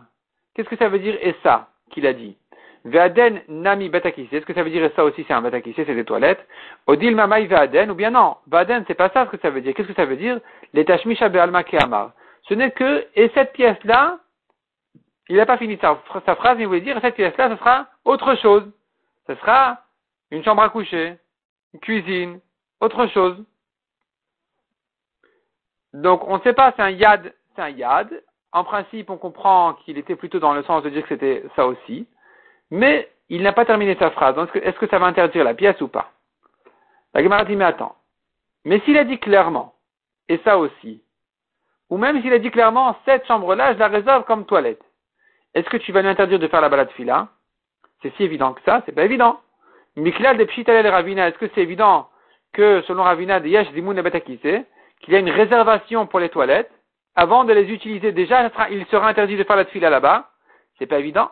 Qu'est-ce 0.54 0.68
que 0.68 0.76
ça 0.76 0.88
veut 0.88 1.00
dire 1.00 1.18
et 1.20 1.34
ça 1.42 1.68
qu'il 1.90 2.06
a 2.06 2.12
dit? 2.12 2.36
Ve'aden 2.84 3.42
nami 3.48 3.88
betakissé. 3.88 4.36
Est-ce 4.36 4.46
que 4.46 4.54
ça 4.54 4.62
veut 4.62 4.70
dire 4.70 4.90
ça 4.96 5.04
aussi 5.04 5.24
c'est 5.26 5.34
un 5.34 5.42
betakissé, 5.42 5.84
c'est 5.84 5.94
des 5.94 6.04
toilettes? 6.04 6.46
Odil 6.86 7.14
mamai 7.14 7.46
ve'aden 7.46 7.90
ou 7.90 7.94
bien 7.94 8.10
non? 8.10 8.36
Ve'aden 8.46 8.84
c'est 8.86 8.94
pas 8.94 9.10
ça 9.10 9.26
ce 9.26 9.30
que 9.30 9.42
ça 9.42 9.50
veut 9.50 9.60
dire. 9.60 9.74
Qu'est-ce 9.74 9.88
que 9.88 9.94
ça 9.94 10.06
veut 10.06 10.16
dire? 10.16 10.40
Les 10.72 10.84
tashmisha 10.84 11.28
be'alma 11.28 11.64
ke'amar. 11.64 12.12
Ce 12.48 12.54
n'est 12.54 12.72
que, 12.72 13.06
et 13.14 13.30
cette 13.34 13.52
pièce-là, 13.52 14.18
il 15.28 15.36
n'a 15.36 15.46
pas 15.46 15.58
fini 15.58 15.78
sa, 15.80 15.96
phrase, 16.34 16.56
mais 16.56 16.64
il 16.64 16.66
voulait 16.66 16.80
dire, 16.80 16.98
cette 17.00 17.14
pièce-là, 17.14 17.50
ce 17.50 17.56
sera 17.56 17.86
autre 18.04 18.34
chose. 18.36 18.64
Ce 19.26 19.34
sera 19.36 19.81
une 20.32 20.42
chambre 20.42 20.62
à 20.62 20.70
coucher, 20.70 21.18
une 21.74 21.80
cuisine, 21.80 22.40
autre 22.80 23.06
chose. 23.08 23.36
Donc, 25.92 26.26
on 26.26 26.38
ne 26.38 26.42
sait 26.42 26.54
pas, 26.54 26.72
c'est 26.74 26.82
un 26.82 26.90
yad, 26.90 27.34
c'est 27.54 27.62
un 27.62 27.68
yad. 27.68 28.08
En 28.50 28.64
principe, 28.64 29.10
on 29.10 29.18
comprend 29.18 29.74
qu'il 29.74 29.98
était 29.98 30.16
plutôt 30.16 30.38
dans 30.38 30.54
le 30.54 30.62
sens 30.64 30.82
de 30.82 30.88
dire 30.88 31.02
que 31.02 31.10
c'était 31.10 31.44
ça 31.54 31.66
aussi. 31.66 32.06
Mais 32.70 33.10
il 33.28 33.42
n'a 33.42 33.52
pas 33.52 33.66
terminé 33.66 33.94
sa 33.96 34.10
phrase. 34.10 34.36
Est-ce 34.54 34.78
que, 34.78 34.88
ça 34.88 34.98
va 34.98 35.06
interdire 35.06 35.44
la 35.44 35.54
pièce 35.54 35.80
ou 35.82 35.88
pas? 35.88 36.10
La 37.12 37.22
Gemara 37.22 37.44
dit, 37.44 37.56
mais 37.56 37.64
attends. 37.64 37.96
Mais 38.64 38.80
s'il 38.80 38.96
a 38.96 39.04
dit 39.04 39.18
clairement, 39.18 39.74
et 40.28 40.38
ça 40.44 40.56
aussi, 40.56 41.02
ou 41.90 41.98
même 41.98 42.22
s'il 42.22 42.32
a 42.32 42.38
dit 42.38 42.50
clairement, 42.50 42.96
cette 43.04 43.26
chambre-là, 43.26 43.74
je 43.74 43.78
la 43.78 43.88
réserve 43.88 44.24
comme 44.24 44.46
toilette, 44.46 44.82
est-ce 45.52 45.68
que 45.68 45.76
tu 45.76 45.92
vas 45.92 46.00
lui 46.00 46.08
interdire 46.08 46.38
de 46.38 46.48
faire 46.48 46.62
la 46.62 46.70
balade 46.70 46.90
fila? 46.92 47.28
C'est 48.00 48.14
si 48.16 48.24
évident 48.24 48.54
que 48.54 48.62
ça, 48.62 48.82
c'est 48.86 48.92
pas 48.92 49.04
évident. 49.04 49.38
Miklal 49.96 50.38
de 50.38 50.44
Pshitalel 50.44 50.86
Ravina, 50.86 51.28
est-ce 51.28 51.36
que 51.36 51.48
c'est 51.54 51.60
évident 51.60 52.08
que, 52.54 52.82
selon 52.86 53.02
Ravina 53.02 53.40
de 53.40 53.48
Yesh 53.48 53.70
Zimoun 53.72 54.02
qu'il 55.00 55.12
y 55.12 55.16
a 55.16 55.20
une 55.20 55.30
réservation 55.30 56.06
pour 56.06 56.18
les 56.18 56.30
toilettes, 56.30 56.70
avant 57.14 57.44
de 57.44 57.52
les 57.52 57.70
utiliser 57.70 58.12
déjà, 58.12 58.50
il 58.70 58.86
sera 58.86 59.08
interdit 59.08 59.36
de 59.36 59.44
faire 59.44 59.56
la 59.56 59.66
fila 59.66 59.90
là-bas? 59.90 60.30
C'est 60.78 60.86
pas 60.86 60.98
évident. 60.98 61.30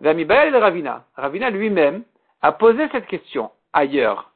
Vamibael 0.00 0.54
Ravina. 0.54 1.04
Ravina 1.16 1.48
lui-même 1.48 2.04
a 2.42 2.52
posé 2.52 2.86
cette 2.92 3.06
question 3.06 3.50
ailleurs. 3.72 4.30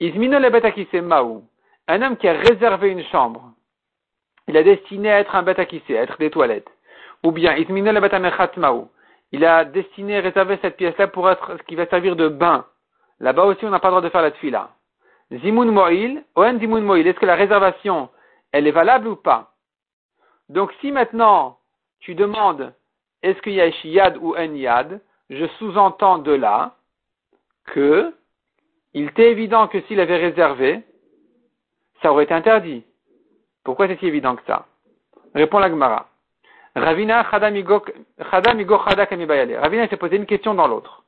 Ismino 0.00 0.38
le 0.40 1.00
maou. 1.02 1.44
un 1.86 2.02
homme 2.02 2.16
qui 2.16 2.26
a 2.26 2.32
réservé 2.32 2.88
une 2.88 3.04
chambre, 3.04 3.52
il 4.48 4.56
a 4.56 4.64
destiné 4.64 5.12
à 5.12 5.20
être 5.20 5.36
un 5.36 5.42
bête 5.42 5.58
à 5.60 5.62
à 5.62 6.02
être 6.02 6.18
des 6.18 6.30
toilettes, 6.30 6.70
ou 7.22 7.30
bien 7.30 7.54
il 9.32 9.44
a 9.44 9.64
destiné, 9.64 10.18
réservé 10.18 10.58
cette 10.62 10.76
pièce-là 10.76 11.06
pour 11.06 11.30
être 11.30 11.56
ce 11.58 11.62
qui 11.62 11.76
va 11.76 11.86
servir 11.86 12.16
de 12.16 12.28
bain. 12.28 12.64
Là-bas 13.20 13.44
aussi, 13.44 13.64
on 13.64 13.70
n'a 13.70 13.78
pas 13.78 13.88
le 13.88 13.92
droit 13.92 14.02
de 14.02 14.08
faire 14.08 14.22
la 14.22 14.30
tfila. 14.30 14.70
Zimun 15.30 15.66
mo'il, 15.66 16.24
oen 16.34 16.58
zimun 16.58 16.80
mo'il, 16.80 17.06
est-ce 17.06 17.18
que 17.18 17.26
la 17.26 17.36
réservation, 17.36 18.08
elle 18.52 18.66
est 18.66 18.72
valable 18.72 19.08
ou 19.08 19.16
pas? 19.16 19.52
Donc 20.48 20.72
si 20.80 20.90
maintenant, 20.90 21.58
tu 22.00 22.14
demandes, 22.14 22.72
est-ce 23.22 23.40
qu'il 23.42 23.52
y 23.52 23.60
a 23.60 23.68
yad 23.84 24.16
ou 24.20 24.34
en 24.34 24.54
yad, 24.54 25.00
je 25.28 25.46
sous-entends 25.58 26.18
de 26.18 26.32
là 26.32 26.74
que 27.66 28.12
il 28.94 29.06
était 29.08 29.30
évident 29.30 29.68
que 29.68 29.80
s'il 29.82 30.00
avait 30.00 30.16
réservé, 30.16 30.82
ça 32.02 32.10
aurait 32.10 32.24
été 32.24 32.34
interdit. 32.34 32.84
Pourquoi 33.62 33.86
c'est 33.86 33.98
si 34.00 34.06
évident 34.06 34.34
que 34.34 34.42
ça? 34.46 34.66
Répond 35.34 35.60
la 35.60 35.68
Gemara. 35.68 36.08
Ravina 36.74 37.22
Ravina 37.22 38.08
s'est 39.88 39.96
posé 39.96 40.16
une 40.16 40.26
question 40.26 40.54
dans 40.54 40.66
l'autre. 40.66 41.04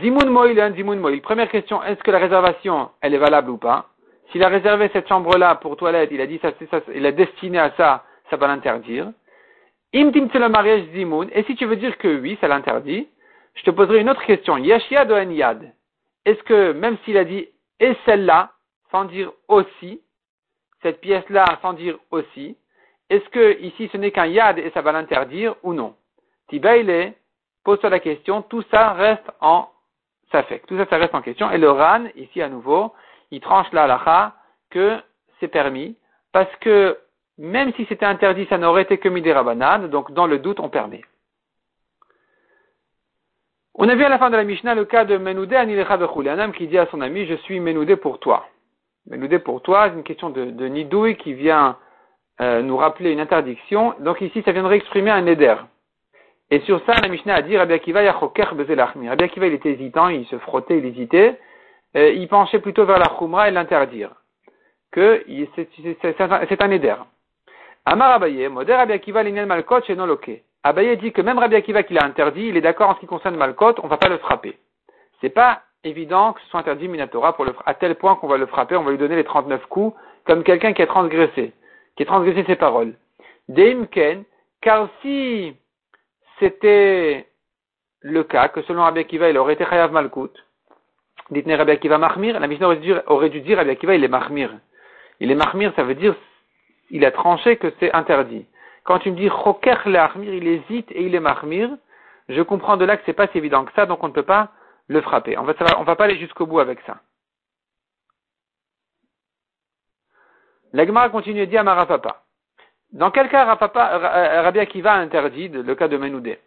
Zimun 0.00 0.26
Moïl 0.26 0.58
et 0.58 0.72
Zimun 0.72 0.96
Moïl. 0.96 1.22
Première 1.22 1.48
question, 1.48 1.82
est-ce 1.82 2.02
que 2.02 2.10
la 2.10 2.18
réservation, 2.18 2.90
elle 3.00 3.14
est 3.14 3.18
valable 3.18 3.50
ou 3.50 3.58
pas? 3.58 3.90
S'il 4.32 4.42
a 4.42 4.48
réservé 4.48 4.90
cette 4.92 5.08
chambre-là 5.08 5.54
pour 5.56 5.76
toilette, 5.76 6.10
il 6.10 6.20
a 6.20 6.26
dit 6.26 6.40
ça, 6.42 6.50
il 6.92 7.06
a 7.06 7.12
destiné 7.12 7.58
à 7.58 7.72
ça, 7.76 8.04
ça 8.28 8.36
va 8.36 8.48
l'interdire. 8.48 9.12
Imtim 9.94 10.28
le 10.32 10.48
mariage 10.48 10.82
Zimun. 10.92 11.28
Et 11.32 11.44
si 11.44 11.54
tu 11.54 11.66
veux 11.66 11.76
dire 11.76 11.96
que 11.98 12.20
oui, 12.20 12.36
ça 12.40 12.48
l'interdit, 12.48 13.06
je 13.54 13.62
te 13.62 13.70
poserai 13.70 14.00
une 14.00 14.10
autre 14.10 14.24
question. 14.24 14.56
Yashiad 14.56 15.12
ou 15.12 15.30
Yad 15.30 15.72
Est-ce 16.24 16.42
que 16.42 16.72
même 16.72 16.96
s'il 17.04 17.16
a 17.16 17.24
dit 17.24 17.46
et 17.78 17.96
celle-là, 18.04 18.50
sans 18.90 19.04
dire 19.04 19.30
aussi, 19.46 20.00
cette 20.82 21.00
pièce-là 21.00 21.44
sans 21.62 21.72
dire 21.72 21.98
aussi, 22.10 22.56
est-ce 23.10 23.28
que 23.28 23.60
ici 23.60 23.88
ce 23.92 23.96
n'est 23.96 24.10
qu'un 24.10 24.26
yad 24.26 24.58
et 24.58 24.70
ça 24.70 24.82
va 24.82 24.92
l'interdire 24.92 25.54
ou 25.62 25.72
non? 25.72 25.94
Tibaile 26.48 27.14
pose-toi 27.64 27.90
la 27.90 28.00
question, 28.00 28.42
tout 28.42 28.62
ça 28.70 28.92
reste 28.92 29.30
en 29.40 29.68
tout 30.66 30.76
ça, 30.76 30.86
ça 30.86 30.96
reste 30.96 31.14
en 31.14 31.22
question. 31.22 31.50
Et 31.50 31.58
le 31.58 31.70
ran, 31.70 32.04
ici 32.16 32.42
à 32.42 32.48
nouveau, 32.48 32.92
il 33.30 33.40
tranche 33.40 33.66
la 33.72 33.84
halacha 33.84 34.34
que 34.70 34.98
c'est 35.40 35.48
permis, 35.48 35.96
parce 36.32 36.54
que 36.56 36.98
même 37.38 37.72
si 37.74 37.86
c'était 37.86 38.06
interdit, 38.06 38.46
ça 38.48 38.58
n'aurait 38.58 38.82
été 38.82 38.98
que 38.98 39.08
midirabanan, 39.08 39.88
donc 39.88 40.12
dans 40.12 40.26
le 40.26 40.38
doute, 40.38 40.60
on 40.60 40.68
permet. 40.68 41.02
On 43.76 43.88
a 43.88 43.94
vu 43.96 44.04
à 44.04 44.08
la 44.08 44.18
fin 44.18 44.30
de 44.30 44.36
la 44.36 44.44
Mishnah 44.44 44.74
le 44.74 44.84
cas 44.84 45.04
de 45.04 45.16
Menoudé 45.16 45.56
Anilecha 45.56 45.94
un 45.94 46.38
homme 46.38 46.52
qui 46.52 46.68
dit 46.68 46.78
à 46.78 46.86
son 46.86 47.00
ami, 47.00 47.26
je 47.26 47.34
suis 47.34 47.58
Menoudé 47.58 47.96
pour 47.96 48.20
toi. 48.20 48.46
Menoudé 49.06 49.40
pour 49.40 49.62
toi, 49.62 49.88
c'est 49.88 49.96
une 49.96 50.04
question 50.04 50.30
de, 50.30 50.44
de 50.44 50.66
nidouille 50.66 51.16
qui 51.16 51.34
vient 51.34 51.76
euh, 52.40 52.62
nous 52.62 52.76
rappeler 52.76 53.10
une 53.10 53.20
interdiction. 53.20 53.94
Donc 53.98 54.20
ici, 54.20 54.42
ça 54.44 54.52
viendrait 54.52 54.76
exprimer 54.76 55.10
un 55.10 55.26
éder. 55.26 55.56
Et 56.50 56.60
sur 56.60 56.84
ça, 56.84 56.94
la 57.00 57.08
Mishnah 57.08 57.34
a 57.36 57.42
dit, 57.42 57.56
Rabbi 57.56 57.72
Akiva 57.72 58.02
yachoker 58.02 58.54
bezelachmi. 58.54 59.08
Rabbi 59.08 59.24
Akiva, 59.24 59.46
il 59.46 59.54
était 59.54 59.72
hésitant, 59.72 60.08
il 60.08 60.26
se 60.26 60.38
frottait, 60.38 60.78
il 60.78 60.86
hésitait. 60.86 61.38
Il 61.94 62.26
penchait 62.28 62.58
plutôt 62.58 62.84
vers 62.84 62.98
la 62.98 63.16
chumra 63.18 63.48
et 63.48 63.52
l'interdire. 63.52 64.10
Que 64.90 65.24
c'est 65.56 66.62
un 66.62 66.70
éder. 66.70 66.96
Amar 67.86 68.12
Abaye, 68.12 68.48
moder 68.48 68.74
Rabbi 68.74 68.92
Akiva 68.92 69.22
l'inel 69.22 69.46
malkot 69.46 69.82
chez 69.82 69.94
loke. 69.94 70.42
Abaye 70.62 70.96
dit 70.96 71.12
que 71.12 71.20
même 71.20 71.38
Rabbi 71.38 71.54
Akiva 71.56 71.82
qui 71.82 71.94
l'a 71.94 72.04
interdit, 72.04 72.46
il 72.48 72.56
est 72.56 72.62
d'accord 72.62 72.90
en 72.90 72.94
ce 72.94 73.00
qui 73.00 73.06
concerne 73.06 73.36
malkot, 73.36 73.74
on 73.82 73.88
va 73.88 73.96
pas 73.98 74.08
le 74.08 74.18
frapper. 74.18 74.58
C'est 75.20 75.30
pas 75.30 75.62
évident 75.84 76.32
que 76.32 76.40
ce 76.40 76.48
soit 76.48 76.60
interdit 76.60 76.88
Minatora 76.88 77.36
à 77.66 77.74
tel 77.74 77.94
point 77.96 78.16
qu'on 78.16 78.26
va 78.26 78.38
le 78.38 78.46
frapper, 78.46 78.76
on 78.76 78.82
va 78.82 78.90
lui 78.90 78.98
donner 78.98 79.16
les 79.16 79.24
39 79.24 79.66
coups, 79.66 79.94
comme 80.24 80.42
quelqu'un 80.42 80.72
qui 80.72 80.82
a 80.82 80.86
transgressé, 80.86 81.52
qui 81.96 82.02
a 82.02 82.06
transgressé 82.06 82.44
ses 82.44 82.56
paroles. 82.56 82.94
Deimken, 83.48 84.24
car 84.62 84.88
si 85.02 85.54
c'était 86.38 87.28
le 88.00 88.22
cas, 88.24 88.48
que 88.48 88.62
selon 88.62 88.82
Rabbi 88.82 89.00
Akiva, 89.00 89.30
il 89.30 89.38
aurait 89.38 89.54
été 89.54 89.64
Chayav 89.64 89.92
Malkout, 89.92 90.32
dites 91.30 91.46
Rabbi 91.46 91.72
Akiva 91.72 91.98
Mahmir, 91.98 92.38
la 92.38 92.46
mission 92.46 92.66
aurait 92.66 93.30
dû 93.30 93.40
dire 93.40 93.56
Rabbi 93.56 93.70
Akiva, 93.70 93.94
il 93.94 94.04
est 94.04 94.08
Mahmir. 94.08 94.50
Il 95.20 95.30
est 95.30 95.34
Mahmir, 95.34 95.72
ça 95.76 95.84
veut 95.84 95.94
dire, 95.94 96.14
il 96.90 97.04
a 97.04 97.10
tranché 97.10 97.56
que 97.56 97.72
c'est 97.80 97.92
interdit. 97.94 98.46
Quand 98.84 98.98
tu 98.98 99.10
me 99.10 99.16
dis 99.16 99.28
Choker 99.28 99.82
le 99.86 100.24
il 100.24 100.46
hésite 100.46 100.90
et 100.92 101.02
il 101.02 101.14
est 101.14 101.20
Mahmir, 101.20 101.70
je 102.28 102.42
comprends 102.42 102.76
de 102.76 102.84
là 102.84 102.96
que 102.96 103.02
c'est 103.06 103.12
pas 103.14 103.28
si 103.28 103.38
évident 103.38 103.64
que 103.64 103.72
ça, 103.74 103.86
donc 103.86 104.02
on 104.02 104.08
ne 104.08 104.12
peut 104.12 104.22
pas 104.22 104.50
le 104.88 105.00
frapper. 105.00 105.36
En 105.36 105.46
fait, 105.46 105.56
ça 105.58 105.64
va, 105.64 105.80
on 105.80 105.84
va 105.84 105.96
pas 105.96 106.04
aller 106.04 106.18
jusqu'au 106.18 106.46
bout 106.46 106.60
avec 106.60 106.80
ça. 106.86 107.00
L'Agmara 110.72 111.08
continue 111.08 111.40
et 111.40 111.46
dit 111.46 111.56
à 111.56 111.62
Marapapa. 111.62 112.24
Dans 112.94 113.10
quel 113.10 113.28
cas 113.28 113.44
Rapapa, 113.44 113.98
Rabbi 114.42 114.60
Akiva 114.60 114.94
interdit, 114.94 115.48
le 115.48 115.74
cas 115.74 115.88
de 115.88 115.96
Menoudé 115.96 116.38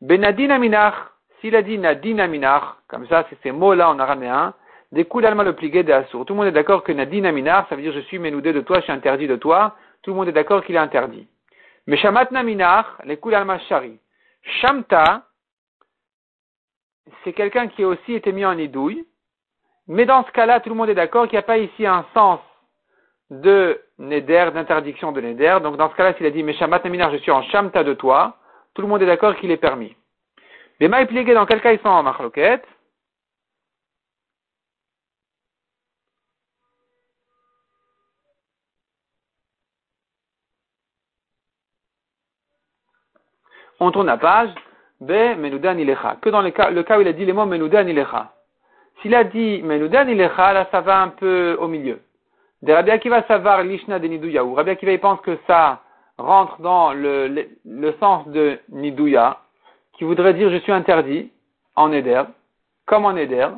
Benadin 0.00 0.48
Aminach, 0.48 0.94
s'il 1.40 1.54
a 1.54 1.60
dit 1.60 1.76
Nadin 1.76 2.18
Aminach, 2.18 2.62
comme 2.88 3.06
ça, 3.06 3.26
c'est 3.28 3.38
ces 3.42 3.52
mots-là 3.52 3.90
en 3.90 3.98
araméen, 3.98 4.54
des 4.92 5.04
coups 5.04 5.22
d'alma 5.22 5.44
le 5.44 5.54
pligué 5.54 5.82
des 5.82 6.00
Tout 6.10 6.24
le 6.26 6.34
monde 6.34 6.46
est 6.46 6.52
d'accord 6.52 6.84
que 6.84 6.92
Nadin 6.92 7.24
Aminach, 7.24 7.68
ça 7.68 7.76
veut 7.76 7.82
dire 7.82 7.92
je 7.92 8.00
suis 8.00 8.18
Menoudé 8.18 8.54
de 8.54 8.62
toi, 8.62 8.78
je 8.78 8.84
suis 8.84 8.92
interdit 8.92 9.28
de 9.28 9.36
toi. 9.36 9.76
Tout 10.02 10.12
le 10.12 10.16
monde 10.16 10.28
est 10.28 10.32
d'accord 10.32 10.64
qu'il 10.64 10.74
est 10.74 10.78
interdit. 10.78 11.28
Mais 11.86 11.98
Shamat 11.98 12.28
Naminach, 12.30 12.86
les 13.04 13.18
coups 13.18 13.32
d'alma 13.32 13.58
shari. 13.58 13.98
Shamta, 14.42 15.26
c'est 17.24 17.34
quelqu'un 17.34 17.68
qui 17.68 17.82
a 17.82 17.88
aussi 17.88 18.14
été 18.14 18.32
mis 18.32 18.46
en 18.46 18.56
idouille. 18.56 19.04
Mais 19.86 20.06
dans 20.06 20.24
ce 20.24 20.30
cas-là, 20.30 20.60
tout 20.60 20.70
le 20.70 20.76
monde 20.76 20.88
est 20.88 20.94
d'accord 20.94 21.24
qu'il 21.24 21.34
n'y 21.34 21.40
a 21.40 21.42
pas 21.42 21.58
ici 21.58 21.86
un 21.86 22.06
sens 22.14 22.40
de 23.30 23.80
Neder, 23.98 24.50
d'interdiction 24.52 25.12
de 25.12 25.20
Neder. 25.20 25.58
Donc 25.62 25.76
dans 25.76 25.90
ce 25.90 25.94
cas-là, 25.96 26.14
s'il 26.14 26.26
a 26.26 26.30
dit 26.30 26.42
Meshamat 26.42 26.80
Naminar, 26.84 27.12
je 27.12 27.18
suis 27.18 27.30
en 27.30 27.42
Shamta 27.42 27.84
de 27.84 27.94
toi, 27.94 28.36
tout 28.74 28.82
le 28.82 28.88
monde 28.88 29.02
est 29.02 29.06
d'accord 29.06 29.36
qu'il 29.36 29.50
est 29.50 29.56
permis. 29.56 29.96
Les 30.80 30.88
mailles 30.88 31.06
pliées, 31.06 31.34
dans 31.34 31.46
quel 31.46 31.60
cas 31.60 31.72
ils 31.72 31.80
sont 31.80 31.88
en 31.88 32.02
marloquette? 32.02 32.66
On 43.82 43.90
tourne 43.90 44.06
la 44.06 44.18
page. 44.18 44.50
B, 45.00 45.12
Menoudan 45.38 45.78
Ilecha. 45.78 46.16
Que 46.20 46.28
dans 46.28 46.42
le 46.42 46.50
cas, 46.50 46.70
le 46.70 46.82
cas 46.82 46.98
où 46.98 47.00
il 47.00 47.08
a 47.08 47.12
dit 47.14 47.24
les 47.24 47.32
mots 47.32 47.46
Menoudan 47.46 47.86
Ilecha. 47.86 48.34
S'il 49.00 49.14
a 49.14 49.24
dit 49.24 49.62
Menoudan 49.62 50.06
Ilecha, 50.08 50.52
là, 50.52 50.68
ça 50.70 50.82
va 50.82 51.00
un 51.00 51.08
peu 51.08 51.56
au 51.58 51.68
milieu. 51.68 52.00
De 52.62 52.72
Rabbi 52.72 52.90
Akiva 52.90 53.22
Savar 53.26 53.62
Lishna 53.64 53.98
de 53.98 54.06
Nidouya, 54.06 54.44
ou 54.44 54.54
Rabbi 54.54 54.70
Akiva 54.70 54.92
il 54.92 55.00
pense 55.00 55.20
que 55.20 55.38
ça 55.46 55.82
rentre 56.18 56.60
dans 56.60 56.92
le, 56.92 57.28
le, 57.28 57.48
le 57.64 57.92
sens 58.00 58.26
de 58.28 58.58
Nidouya, 58.68 59.38
qui 59.94 60.04
voudrait 60.04 60.34
dire 60.34 60.50
je 60.50 60.58
suis 60.58 60.72
interdit 60.72 61.30
en 61.76 61.92
Eder, 61.92 62.24
comme 62.86 63.06
en 63.06 63.16
Eder, 63.16 63.48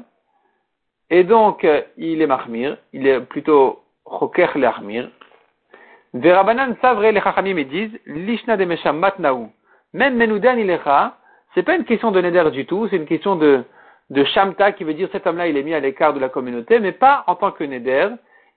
et 1.10 1.24
donc 1.24 1.66
il 1.96 2.22
est 2.22 2.26
Mahmir, 2.26 2.78
il 2.92 3.06
est 3.06 3.20
plutôt 3.20 3.82
Choker 4.08 4.56
Lahmir. 4.56 5.10
Verabanan 6.14 6.76
Savre 6.80 7.10
les 7.10 7.20
Chachamim 7.20 7.62
disent 7.64 7.98
Lishna 8.06 8.56
de 8.56 8.64
Mesham 8.64 8.98
Matnaou. 8.98 9.50
Même 9.94 10.16
Menoudan 10.16 10.56
Ilecha, 10.56 11.16
c'est 11.54 11.62
pas 11.62 11.76
une 11.76 11.84
question 11.84 12.12
de 12.12 12.20
Neder 12.20 12.50
du 12.50 12.66
tout, 12.66 12.88
c'est 12.88 12.96
une 12.96 13.06
question 13.06 13.36
de, 13.36 13.62
de 14.10 14.24
Shamta 14.24 14.72
qui 14.72 14.84
veut 14.84 14.94
dire 14.94 15.08
cet 15.12 15.26
homme-là 15.26 15.48
il 15.48 15.56
est 15.56 15.62
mis 15.62 15.74
à 15.74 15.80
l'écart 15.80 16.14
de 16.14 16.20
la 16.20 16.28
communauté, 16.28 16.80
mais 16.80 16.92
pas 16.92 17.24
en 17.26 17.34
tant 17.34 17.50
que 17.50 17.64
Neder. 17.64 18.08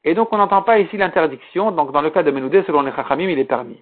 Et 0.05 0.13
donc 0.13 0.31
on 0.31 0.37
n'entend 0.37 0.61
pas 0.61 0.77
ici 0.79 0.97
l'interdiction, 0.97 1.71
donc 1.71 1.91
dans 1.91 2.01
le 2.01 2.11
cas 2.11 2.21
de 2.21 2.29
Menoudé, 2.29 2.63
selon 2.63 2.83
les 2.83 2.91
Chachamim, 2.93 3.27
il 3.27 3.39
est 3.39 3.45
permis. 3.45 3.81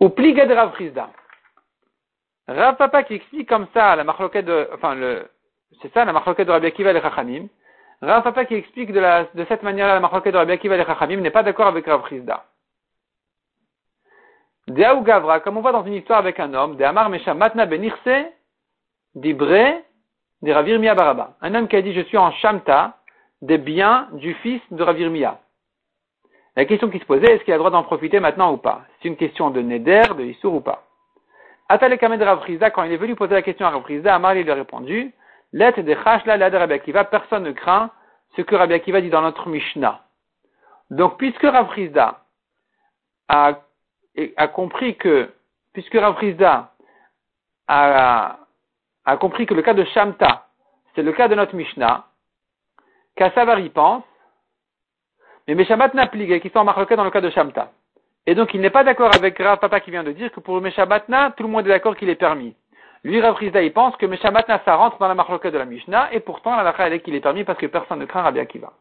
Ou 0.00 0.08
pliga 0.08 0.46
de 0.46 0.54
Rav 0.54 0.72
Frisda. 0.72 1.10
Rav 2.48 2.76
Papa 2.76 3.02
qui 3.02 3.14
explique 3.14 3.48
comme 3.48 3.66
ça 3.74 3.94
la 3.94 4.04
marloquette 4.04 4.46
de, 4.46 4.68
enfin 4.72 4.94
le, 4.94 5.28
c'est 5.82 5.92
ça 5.92 6.06
la 6.06 6.12
marloquette 6.12 6.46
de 6.46 6.52
Rabbi 6.52 6.66
Akiva 6.66 6.90
et 6.90 6.94
les 6.94 7.02
Chachamim. 7.02 7.46
Rav 8.00 8.22
Papa 8.22 8.46
qui 8.46 8.54
explique 8.54 8.90
de, 8.90 9.00
la, 9.00 9.24
de 9.34 9.44
cette 9.48 9.62
manière-là 9.62 9.94
la 9.94 10.00
marloquette 10.00 10.32
de 10.32 10.38
Rabbi 10.38 10.52
Akiva 10.52 10.74
et 10.76 10.78
les 10.78 10.86
Chachamim 10.86 11.20
n'est 11.20 11.30
pas 11.30 11.42
d'accord 11.42 11.66
avec 11.66 11.86
Rav 11.86 12.00
Frisda. 12.00 12.44
Deaou 14.68 15.02
Gavra, 15.02 15.40
comme 15.40 15.58
on 15.58 15.60
voit 15.60 15.72
dans 15.72 15.84
une 15.84 15.92
histoire 15.92 16.18
avec 16.18 16.40
un 16.40 16.52
homme, 16.54 16.76
de 16.76 16.84
Amar 16.84 17.08
Mesha 17.10 17.34
Matna 17.34 17.66
Benirse, 17.66 18.32
d'Ibre, 19.14 19.82
de 20.42 20.52
Ravir 20.52 20.80
Baraba. 20.94 21.34
Un 21.40 21.54
homme 21.54 21.68
qui 21.68 21.76
a 21.76 21.82
dit, 21.82 21.92
je 21.92 22.00
suis 22.00 22.16
en 22.16 22.32
Shamta, 22.32 22.96
des 23.42 23.58
biens 23.58 24.08
du 24.12 24.34
fils 24.34 24.60
de 24.70 24.82
Ravirmia. 24.82 25.40
La 26.56 26.64
question 26.64 26.88
qui 26.88 26.98
se 26.98 27.04
posait, 27.04 27.34
est-ce 27.34 27.44
qu'il 27.44 27.52
a 27.52 27.56
le 27.56 27.60
droit 27.60 27.70
d'en 27.70 27.82
profiter 27.82 28.18
maintenant 28.18 28.52
ou 28.52 28.56
pas? 28.56 28.82
C'est 29.00 29.08
une 29.08 29.16
question 29.16 29.50
de 29.50 29.60
Neder, 29.60 30.14
de 30.16 30.24
Issour 30.24 30.54
ou 30.54 30.60
pas? 30.60 30.84
Atale 31.68 31.98
Kamed 31.98 32.22
Ravriza, 32.22 32.70
quand 32.70 32.84
il 32.84 32.92
est 32.92 32.96
venu 32.96 33.14
poser 33.14 33.34
la 33.34 33.42
question 33.42 33.66
à 33.66 33.70
Ravriza, 33.70 34.14
Amar 34.14 34.34
lui 34.34 34.50
a 34.50 34.54
répondu, 34.54 35.12
Let 35.52 35.82
de 35.82 35.94
Chashla 35.94 36.36
la 36.36 36.50
de 36.50 36.56
Rabbi 36.56 36.74
Akiva, 36.74 37.04
personne 37.04 37.44
ne 37.44 37.52
craint 37.52 37.90
ce 38.36 38.42
que 38.42 38.54
Rabbi 38.54 38.74
Akiva 38.74 39.00
dit 39.00 39.10
dans 39.10 39.22
notre 39.22 39.48
Mishnah. 39.48 40.00
Donc, 40.90 41.18
puisque 41.18 41.42
Ravriza 41.42 42.20
a 43.28 43.58
a 44.36 44.48
compris 44.48 44.96
que, 44.96 45.30
puisque 45.72 45.96
a 45.96 46.12
compris 49.20 49.46
que 49.46 49.54
le 49.54 49.62
cas 49.62 49.74
de 49.74 49.84
Shamta, 49.84 50.46
c'est 50.94 51.02
le 51.02 51.12
cas 51.12 51.28
de 51.28 51.34
notre 51.34 51.54
Mishnah, 51.54 52.06
qu'Assavar 53.16 53.58
y 53.60 53.70
pense, 53.70 54.04
mais 55.48 55.54
Meshabat 55.54 55.90
Naplige, 55.94 56.40
qui 56.40 56.50
sont 56.50 56.58
en 56.58 56.64
dans 56.64 57.04
le 57.04 57.10
cas 57.10 57.20
de 57.20 57.30
Shamta. 57.30 57.70
Et 58.26 58.34
donc, 58.34 58.52
il 58.54 58.60
n'est 58.60 58.70
pas 58.70 58.84
d'accord 58.84 59.14
avec 59.14 59.38
Rav 59.38 59.58
Papa 59.58 59.80
qui 59.80 59.90
vient 59.90 60.02
de 60.02 60.12
dire 60.12 60.32
que 60.32 60.40
pour 60.40 60.60
Meshabatna, 60.60 61.32
tout 61.36 61.44
le 61.44 61.48
monde 61.48 61.66
est 61.66 61.70
d'accord 61.70 61.96
qu'il 61.96 62.08
est 62.08 62.16
permis. 62.16 62.56
Lui, 63.04 63.20
Rav 63.20 63.36
Rizda, 63.36 63.62
il 63.62 63.72
pense 63.72 63.96
que 63.96 64.06
Meshabatna, 64.06 64.60
ça 64.64 64.74
rentre 64.74 64.98
dans 64.98 65.06
la 65.06 65.14
marloquette 65.14 65.52
de 65.52 65.58
la 65.58 65.64
Mishnah, 65.64 66.12
et 66.12 66.20
pourtant, 66.20 66.56
la 66.56 66.64
lacha, 66.64 66.88
elle 66.88 66.94
est 66.94 67.00
qu'il 67.00 67.14
est 67.14 67.20
permis 67.20 67.44
parce 67.44 67.58
que 67.58 67.66
personne 67.66 68.00
ne 68.00 68.06
craint 68.06 68.22
Rabbi 68.22 68.40
Akiva. 68.40 68.72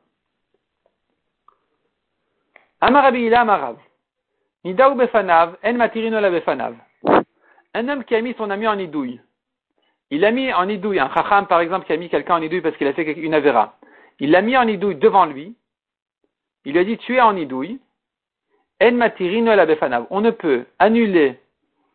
Amarabi 2.82 3.26
ila 3.28 3.42
amarav. 3.42 3.78
Nidaou 4.64 4.96
befanav, 4.96 5.58
en 5.64 5.74
matirino 5.74 6.20
la 6.20 6.32
befanav. 6.32 6.76
Un 7.76 7.88
homme 7.88 8.04
qui 8.04 8.16
a 8.16 8.22
mis 8.22 8.34
son 8.34 8.50
ami 8.50 8.68
en 8.68 8.80
idouille. 8.80 9.22
Il 10.10 10.26
a 10.26 10.32
mis 10.32 10.52
en 10.54 10.68
idouille, 10.68 11.00
un 11.00 11.10
chacham 11.14 11.46
par 11.46 11.60
exemple 11.60 11.86
qui 11.86 11.94
a 11.94 11.98
mis 11.98 12.10
quelqu'un 12.10 12.36
en 12.36 12.42
idouille 12.42 12.62
parce 12.62 12.76
qu'il 12.78 12.88
a 12.88 12.94
fait 12.94 13.04
une 13.14 13.34
avéra. 13.34 13.76
Il 14.20 14.32
l'a 14.32 14.42
mis 14.42 14.56
en 14.56 14.68
idouille 14.68 14.96
devant 14.96 15.26
lui. 15.26 15.56
Il 16.64 16.74
lui 16.74 16.80
a 16.80 16.84
dit 16.84 16.98
tu 16.98 17.16
es 17.16 17.22
en 17.22 17.36
idouille. 17.36 17.80
En 18.82 18.92
matirino 18.94 19.56
la 19.56 19.66
befanav. 19.66 20.08
On 20.10 20.22
ne 20.22 20.32
peut 20.32 20.66
annuler 20.80 21.40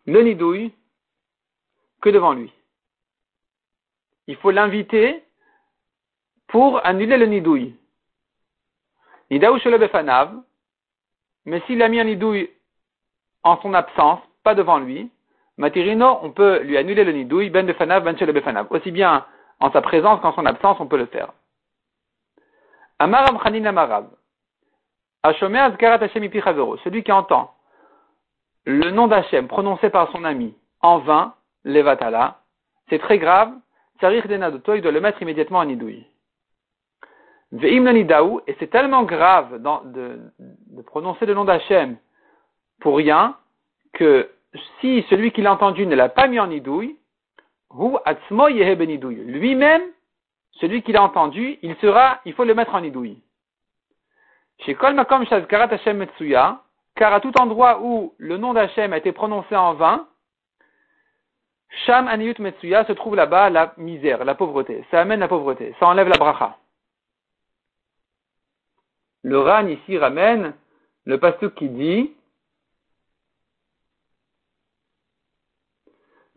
le 0.07 0.23
nidouille 0.23 0.73
que 2.01 2.11
devant 2.11 2.33
lui. 2.33 2.53
Il 4.27 4.37
faut 4.37 4.51
l'inviter 4.51 5.23
pour 6.49 6.85
annuler 6.85 7.17
le 7.17 7.27
nidouille. 7.27 7.75
Nidaou 9.31 9.57
le 9.57 9.79
befanav. 9.79 10.43
Mais 11.47 11.61
s'il 11.67 11.83
a 11.83 11.89
mis 11.89 12.01
un 12.01 12.05
nidouille 12.05 12.51
en 13.43 13.61
son 13.63 13.73
absence, 13.75 14.21
pas 14.43 14.55
devant 14.55 14.79
lui, 14.79 15.11
Matirino, 15.57 16.19
on 16.23 16.31
peut 16.31 16.61
lui 16.61 16.77
annuler 16.79 17.05
le 17.05 17.13
nidouille, 17.13 17.51
ben 17.51 17.67
befanav, 17.67 18.03
ben 18.03 18.17
le 18.19 18.33
befanav. 18.33 18.67
Aussi 18.71 18.91
bien 18.91 19.27
en 19.59 19.71
sa 19.71 19.83
présence 19.83 20.21
qu'en 20.21 20.33
son 20.33 20.47
absence, 20.47 20.79
on 20.81 20.87
peut 20.87 20.97
le 20.97 21.07
faire. 21.07 21.33
Amaram 23.01 23.41
chanin 23.43 23.65
amarav. 23.65 24.07
Celui 25.25 27.03
qui 27.03 27.13
entend 27.13 27.55
le 28.67 28.91
nom 28.91 29.09
d'Hachem 29.09 29.49
prononcé 29.49 29.89
par 29.89 30.13
son 30.13 30.23
ami 30.23 30.55
en 30.83 30.99
vain, 30.99 31.35
levatala, 31.65 32.41
c'est 32.91 32.99
très 32.99 33.19
grave, 33.19 33.53
Tsarir 33.99 34.29
Denadoto, 34.29 34.75
il 34.75 34.83
doit 34.83 34.93
le 34.93 35.01
mettre 35.01 35.23
immédiatement 35.23 35.61
en 35.61 35.65
nidouille. 35.65 36.07
Et 37.53 38.57
c'est 38.59 38.71
tellement 38.71 39.05
grave 39.05 39.63
de, 39.63 40.21
prononcer 40.87 41.25
le 41.25 41.35
nom 41.35 41.45
d'Hachem 41.45 41.97
pour 42.81 42.99
rien 42.99 43.37
que 43.95 44.31
si 44.81 45.07
celui 45.09 45.33
qui 45.33 45.41
l'a 45.41 45.55
entendu 45.55 45.87
ne 45.87 45.97
l'a 45.97 46.11
pas 46.11 46.29
mis 46.29 46.39
en 46.39 46.49
nidouille, 46.49 46.97
lui-même, 47.73 49.83
celui 50.61 50.83
qui 50.83 50.93
l'a 50.93 51.03
entendu, 51.03 51.59
il 51.63 51.75
sera, 51.77 52.21
il 52.25 52.35
faut 52.35 52.45
le 52.45 52.55
mettre 52.55 52.75
en 52.75 52.81
nidouille. 52.81 53.23
Chez 54.61 54.75
Kol 54.75 54.95
Makom 54.95 55.25
Hashem 55.31 55.97
Metsuya, 55.97 56.63
car 56.95 57.15
à 57.15 57.21
tout 57.21 57.33
endroit 57.41 57.81
où 57.81 58.15
le 58.19 58.37
nom 58.37 58.53
d'Hachem 58.53 58.93
a 58.93 58.99
été 58.99 59.13
prononcé 59.13 59.57
en 59.57 59.75
vain, 59.75 60.07
Sham 61.87 62.09
Aniyut 62.09 62.35
Metsuya 62.39 62.85
se 62.85 62.93
trouve 62.93 63.15
là-bas 63.15 63.49
la 63.49 63.73
misère, 63.79 64.25
la 64.25 64.35
pauvreté. 64.35 64.85
Ça 64.91 65.01
amène 65.01 65.21
la 65.21 65.29
pauvreté, 65.29 65.75
ça 65.81 65.87
enlève 65.87 66.09
la 66.09 66.19
bracha. 66.19 66.59
Le 69.23 69.39
Ran 69.39 69.67
ici 69.67 69.97
ramène 69.97 70.55
le 71.05 71.19
pastuk 71.19 71.55
qui 71.55 71.69
dit 71.69 72.15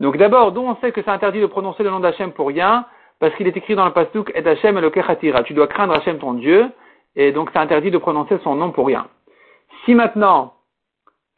Donc 0.00 0.16
d'abord, 0.16 0.52
d'où 0.52 0.60
on 0.60 0.76
sait 0.76 0.92
que 0.92 1.02
c'est 1.02 1.10
interdit 1.10 1.40
de 1.40 1.46
prononcer 1.46 1.82
le 1.82 1.90
nom 1.90 2.00
d'Hachem 2.00 2.32
pour 2.32 2.48
rien? 2.48 2.86
Parce 3.20 3.34
qu'il 3.36 3.46
est 3.46 3.56
écrit 3.56 3.74
dans 3.74 3.86
le 3.86 3.92
pastuk 3.92 4.30
Et 4.34 4.46
Hachem 4.46 4.78
le 4.78 4.90
Kechatira. 4.90 5.42
Tu 5.44 5.54
dois 5.54 5.66
craindre 5.66 5.94
Hachem 5.94 6.18
ton 6.18 6.34
Dieu, 6.34 6.68
et 7.16 7.32
donc 7.32 7.50
c'est 7.52 7.58
interdit 7.58 7.90
de 7.90 7.98
prononcer 7.98 8.38
son 8.42 8.54
nom 8.54 8.70
pour 8.70 8.86
rien. 8.86 9.06
Si 9.84 9.94
maintenant 9.94 10.54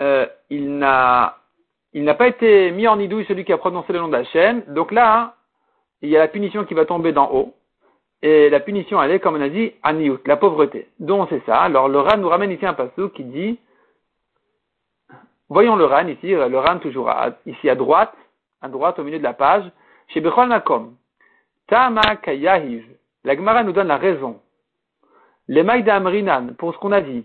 euh, 0.02 0.26
il 0.50 0.78
n'a 0.78 1.34
pas 1.93 2.28
été 2.28 2.71
mis 2.71 2.86
en 2.86 2.99
idouille 2.99 3.25
celui 3.26 3.45
qui 3.45 3.52
a 3.52 3.58
prononcé 3.58 3.93
le 3.93 4.00
nom 4.00 4.08
d'Hachem, 4.08 4.62
donc 4.69 4.93
là, 4.93 5.34
il 6.02 6.10
y 6.10 6.17
a 6.17 6.21
la 6.21 6.28
punition 6.28 6.65
qui 6.65 6.75
va 6.75 6.84
tomber 6.84 7.12
d'en 7.12 7.30
haut. 7.32 7.54
Et 8.23 8.50
la 8.50 8.60
punition, 8.60 9.02
elle 9.02 9.12
est, 9.12 9.21
comme 9.21 9.36
on 9.36 9.41
a 9.41 9.49
dit, 9.49 9.73
aniout, 9.82 10.19
la 10.26 10.36
pauvreté. 10.36 10.89
Donc 10.99 11.28
c'est 11.30 11.45
ça. 11.45 11.60
Alors 11.60 11.89
le 11.89 12.00
Ran 12.00 12.17
nous 12.17 12.28
ramène 12.28 12.50
ici 12.50 12.67
un 12.67 12.75
passage 12.75 13.10
qui 13.15 13.25
dit, 13.25 13.58
voyons 15.49 15.76
le 15.76 15.84
Ran 15.84 16.06
ici, 16.08 16.30
le 16.30 16.58
Ran 16.58 16.78
toujours 16.78 17.12
ici 17.47 17.69
à 17.69 17.75
droite, 17.75 18.15
à 18.62 18.69
droite 18.69 18.99
au 18.99 19.04
milieu 19.04 19.19
de 19.19 19.23
la 19.23 19.34
page, 19.34 19.65
chez 20.08 20.21
Nakom. 20.21 20.95
Tama 21.69 22.17
Kayahiv. 22.17 22.85
La 23.25 23.35
Gemara 23.37 23.65
nous 23.65 23.73
donne 23.73 23.89
la 23.89 23.97
raison. 23.97 24.41
Les 25.49 25.63
Maïda 25.63 25.97
Amrinan, 25.97 26.55
pour 26.59 26.73
ce 26.75 26.79
qu'on 26.79 26.93
a 26.93 27.00
dit. 27.00 27.25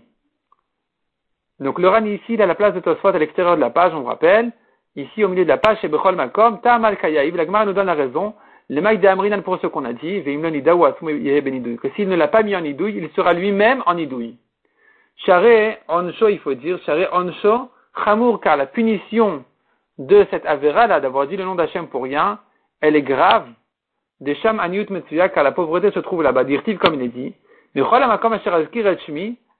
Donc 1.60 1.78
le 1.78 1.88
Ran 1.88 2.04
ici, 2.04 2.34
il 2.34 2.42
a 2.42 2.46
la 2.46 2.54
place 2.54 2.74
de 2.74 2.80
Tosfot 2.80 3.08
à 3.08 3.18
l'extérieur 3.18 3.56
de 3.56 3.60
la 3.60 3.70
page, 3.70 3.92
on 3.94 4.00
vous 4.00 4.06
rappelle. 4.06 4.52
Ici, 4.96 5.24
au 5.24 5.28
milieu 5.28 5.44
de 5.44 5.48
la 5.48 5.58
page, 5.58 5.78
chez 5.80 5.88
Bechol 5.88 6.16
Makom, 6.16 6.60
Tama 6.60 6.94
Kayahiv. 6.96 7.36
La 7.36 7.46
Gemara 7.46 7.66
nous 7.66 7.72
donne 7.72 7.86
la 7.86 7.94
raison. 7.94 8.34
Le 8.68 8.80
maïd 8.80 9.04
Amrinan 9.04 9.42
pour 9.42 9.58
ce 9.60 9.66
qu'on 9.66 9.84
a 9.84 9.92
dit, 9.92 10.22
que 10.24 11.88
s'il 11.94 12.08
ne 12.08 12.16
l'a 12.16 12.28
pas 12.28 12.42
mis 12.42 12.56
en 12.56 12.64
idouille, 12.64 12.96
il 12.96 13.10
sera 13.10 13.34
lui-même 13.34 13.82
en 13.86 13.98
idouille. 13.98 14.38
Charé 15.16 15.78
oncho, 15.88 16.28
il 16.28 16.38
faut 16.38 16.54
dire, 16.54 16.78
charé 16.84 17.06
oncho, 17.12 17.70
chamour, 18.04 18.40
car 18.40 18.56
la 18.56 18.66
punition 18.66 19.44
de 19.98 20.26
cette 20.30 20.46
avéra 20.46 20.86
là, 20.86 21.00
d'avoir 21.00 21.26
dit 21.26 21.36
le 21.36 21.44
nom 21.44 21.54
d'Hachem 21.54 21.88
pour 21.88 22.04
rien, 22.04 22.38
elle 22.80 22.96
est 22.96 23.02
grave. 23.02 23.46
Des 24.22 24.36
sham 24.36 24.60
aniut 24.60 24.88
metsuya, 24.88 25.28
car 25.30 25.42
la 25.42 25.50
pauvreté 25.50 25.90
se 25.90 25.98
trouve 25.98 26.22
là-bas, 26.22 26.44
dirtiv 26.44 26.78
comme 26.78 26.94
il 26.94 27.02
est 27.02 27.08
dit. 27.08 27.34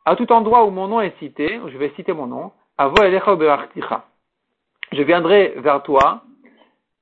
À 0.04 0.14
tout 0.14 0.32
endroit 0.32 0.64
où 0.64 0.70
mon 0.70 0.86
nom 0.86 1.00
est 1.00 1.18
cité, 1.18 1.58
où 1.58 1.68
je 1.68 1.76
vais 1.76 1.92
citer 1.96 2.12
mon 2.12 2.28
nom, 2.28 2.52
je 4.92 5.02
viendrai 5.02 5.54
vers 5.56 5.82
toi 5.82 6.22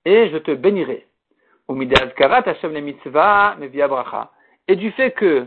et 0.06 0.30
je 0.30 0.38
te 0.38 0.52
bénirai. 0.52 1.06
Et 4.68 4.76
du 4.76 4.90
fait 4.92 5.10
que 5.10 5.46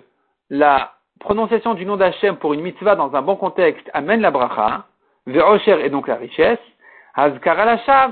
la 0.52 0.94
prononciation 1.20 1.74
du 1.74 1.88
nom 1.88 1.98
d'Hachem 1.98 2.38
pour 2.38 2.54
une 2.54 2.62
mitzvah 2.62 2.96
dans 2.96 3.16
un 3.16 3.24
bon 3.24 3.38
contexte 3.38 3.90
amène 3.94 4.22
la 4.22 4.30
bracha, 4.30 4.86
ve'osher 5.26 5.84
et 5.84 5.90
donc 5.90 6.08
la 6.08 6.18
richesse, 6.18 6.60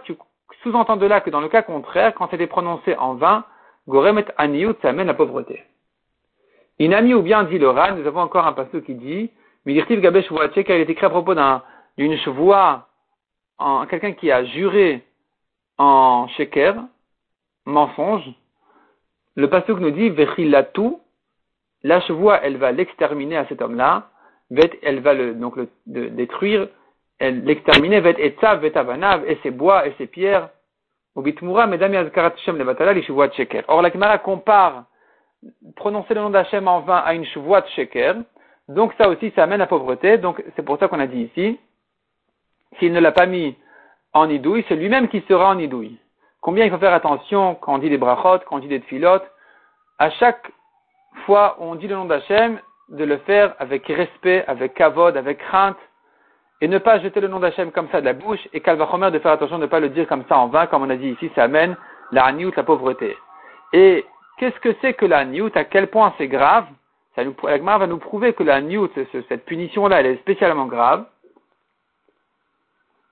tu 0.05 0.15
sous-entends 0.63 0.97
de 0.97 1.05
là 1.05 1.21
que 1.21 1.29
dans 1.29 1.41
le 1.41 1.49
cas 1.49 1.61
contraire, 1.61 2.15
quand 2.15 2.33
elle 2.33 2.41
est 2.41 2.47
prononcée 2.47 2.95
en 2.97 3.13
vain, 3.13 3.45
goremet 3.87 4.25
aniut, 4.37 4.75
ça 4.81 4.89
amène 4.89 5.07
la 5.07 5.13
pauvreté. 5.13 5.63
Inami 6.79 7.13
ou 7.13 7.21
bien 7.21 7.43
dit 7.43 7.59
le 7.59 7.69
Ran, 7.69 7.95
nous 7.95 8.07
avons 8.07 8.21
encore 8.21 8.47
un 8.47 8.53
passage 8.53 8.81
qui 8.81 8.95
dit, 8.95 9.29
gabesh 9.65 10.29
il 10.31 10.71
est 10.71 10.89
écrit 10.89 11.05
à 11.05 11.09
propos 11.09 11.35
d'une 11.97 12.17
chevoie, 12.19 12.87
en 13.57 13.85
quelqu'un 13.85 14.13
qui 14.13 14.31
a 14.31 14.43
juré 14.45 15.03
en 15.77 16.27
sheker, 16.29 16.75
mensonge, 17.65 18.27
le 19.35 19.47
pasuk 19.49 19.79
nous 19.79 19.91
dit 19.91 20.09
Vechilatu, 20.09 20.95
la 21.83 22.01
chevoie, 22.01 22.39
elle 22.43 22.57
va 22.57 22.71
l'exterminer 22.71 23.37
à 23.37 23.45
cet 23.47 23.61
homme-là, 23.61 24.09
elle 24.81 24.99
va 24.99 25.13
le, 25.13 25.33
donc 25.33 25.55
le, 25.55 25.69
détruire, 25.85 26.67
elle 27.19 27.43
l'exterminer, 27.43 28.01
et 28.17 28.35
et 29.27 29.39
ses 29.43 29.51
bois, 29.51 29.87
et 29.87 29.93
ses 29.97 30.07
pierres, 30.07 30.49
Or 31.15 31.23
la 33.81 33.91
Gemara 33.91 34.17
compare 34.19 34.85
prononcer 35.75 36.13
le 36.13 36.21
nom 36.21 36.29
d'Hachem 36.29 36.67
en 36.67 36.81
vain 36.81 36.97
à 36.97 37.13
une 37.13 37.23
de 37.23 37.67
sheker, 37.75 38.15
donc 38.67 38.93
ça 38.97 39.09
aussi, 39.09 39.31
ça 39.35 39.43
amène 39.43 39.61
à 39.61 39.67
pauvreté, 39.67 40.17
donc 40.17 40.41
c'est 40.55 40.63
pour 40.63 40.77
ça 40.79 40.87
qu'on 40.87 40.99
a 40.99 41.07
dit 41.07 41.23
ici, 41.23 41.59
s'il 42.79 42.93
ne 42.93 42.99
l'a 42.99 43.11
pas 43.11 43.25
mis 43.25 43.55
en 44.13 44.29
idouille, 44.29 44.63
c'est 44.69 44.75
lui-même 44.75 45.09
qui 45.09 45.23
sera 45.27 45.49
en 45.49 45.59
idouille. 45.59 45.97
Combien 46.41 46.65
il 46.65 46.71
faut 46.71 46.77
faire 46.77 46.93
attention 46.93 47.55
quand 47.55 47.75
on 47.75 47.77
dit 47.77 47.89
des 47.89 47.97
brachot, 47.97 48.39
quand 48.45 48.57
on 48.57 48.59
dit 48.59 48.67
des 48.67 48.81
tfilotes. 48.81 49.29
À 49.99 50.09
chaque 50.11 50.51
fois 51.25 51.57
où 51.59 51.65
on 51.65 51.75
dit 51.75 51.87
le 51.87 51.95
nom 51.95 52.05
d'Hachem, 52.05 52.59
de 52.89 53.03
le 53.03 53.17
faire 53.19 53.55
avec 53.59 53.85
respect, 53.87 54.43
avec 54.47 54.73
kavod, 54.73 55.15
avec 55.15 55.37
crainte, 55.37 55.77
et 56.61 56.67
ne 56.67 56.77
pas 56.77 56.99
jeter 56.99 57.19
le 57.19 57.27
nom 57.27 57.39
d'Hachem 57.39 57.71
comme 57.71 57.89
ça 57.89 57.99
de 57.99 58.05
la 58.05 58.13
bouche, 58.13 58.47
et 58.53 58.61
Kalvachomer 58.61 59.11
de 59.11 59.19
faire 59.19 59.31
attention 59.31 59.57
de 59.57 59.63
ne 59.63 59.67
pas 59.67 59.79
le 59.79 59.89
dire 59.89 60.07
comme 60.07 60.23
ça 60.29 60.37
en 60.37 60.47
vain, 60.47 60.67
comme 60.67 60.83
on 60.83 60.89
a 60.89 60.95
dit 60.95 61.09
ici, 61.09 61.31
ça 61.35 61.43
amène 61.43 61.75
la 62.11 62.25
haniout, 62.25 62.53
la 62.55 62.63
pauvreté. 62.63 63.17
Et 63.73 64.05
qu'est-ce 64.37 64.59
que 64.59 64.75
c'est 64.81 64.93
que 64.93 65.05
la 65.05 65.19
haniout, 65.19 65.51
à 65.55 65.63
quel 65.63 65.87
point 65.87 66.13
c'est 66.17 66.27
grave? 66.27 66.65
Ça 67.15 67.25
nous, 67.25 67.35
La 67.43 67.57
va 67.57 67.87
nous 67.87 67.97
prouver 67.97 68.33
que 68.33 68.43
la 68.43 68.55
haniout, 68.55 68.89
cette 69.27 69.45
punition-là, 69.45 69.99
elle 69.99 70.05
est 70.05 70.17
spécialement 70.17 70.67
grave. 70.67 71.05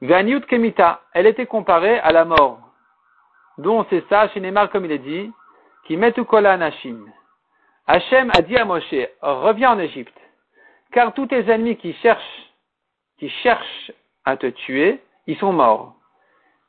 Haniout 0.01 0.45
kemita, 0.45 1.01
elle 1.13 1.25
était 1.25 1.47
comparée 1.47 1.99
à 1.99 2.12
la 2.12 2.23
mort 2.23 2.59
dont 3.57 3.85
c'est 3.89 4.07
ça, 4.07 4.29
chez 4.29 4.39
Neymar 4.39 4.69
comme 4.69 4.85
il 4.85 4.91
est 4.91 4.99
dit, 4.99 5.31
qui 5.85 5.97
met 5.97 6.13
tout 6.13 6.25
Anashim. 6.33 7.05
Hachem 7.88 8.31
a 8.33 8.41
dit 8.41 8.55
à 8.55 8.65
Moshe, 8.65 8.93
reviens 9.21 9.71
en 9.71 9.79
Égypte, 9.79 10.15
car 10.91 11.13
tous 11.13 11.27
tes 11.27 11.49
ennemis 11.49 11.75
qui 11.75 11.93
cherchent, 11.95 12.48
qui 13.19 13.29
cherchent 13.29 13.91
à 14.25 14.38
te 14.38 14.47
tuer, 14.47 14.99
ils 15.27 15.38
sont 15.38 15.53
morts. 15.53 15.95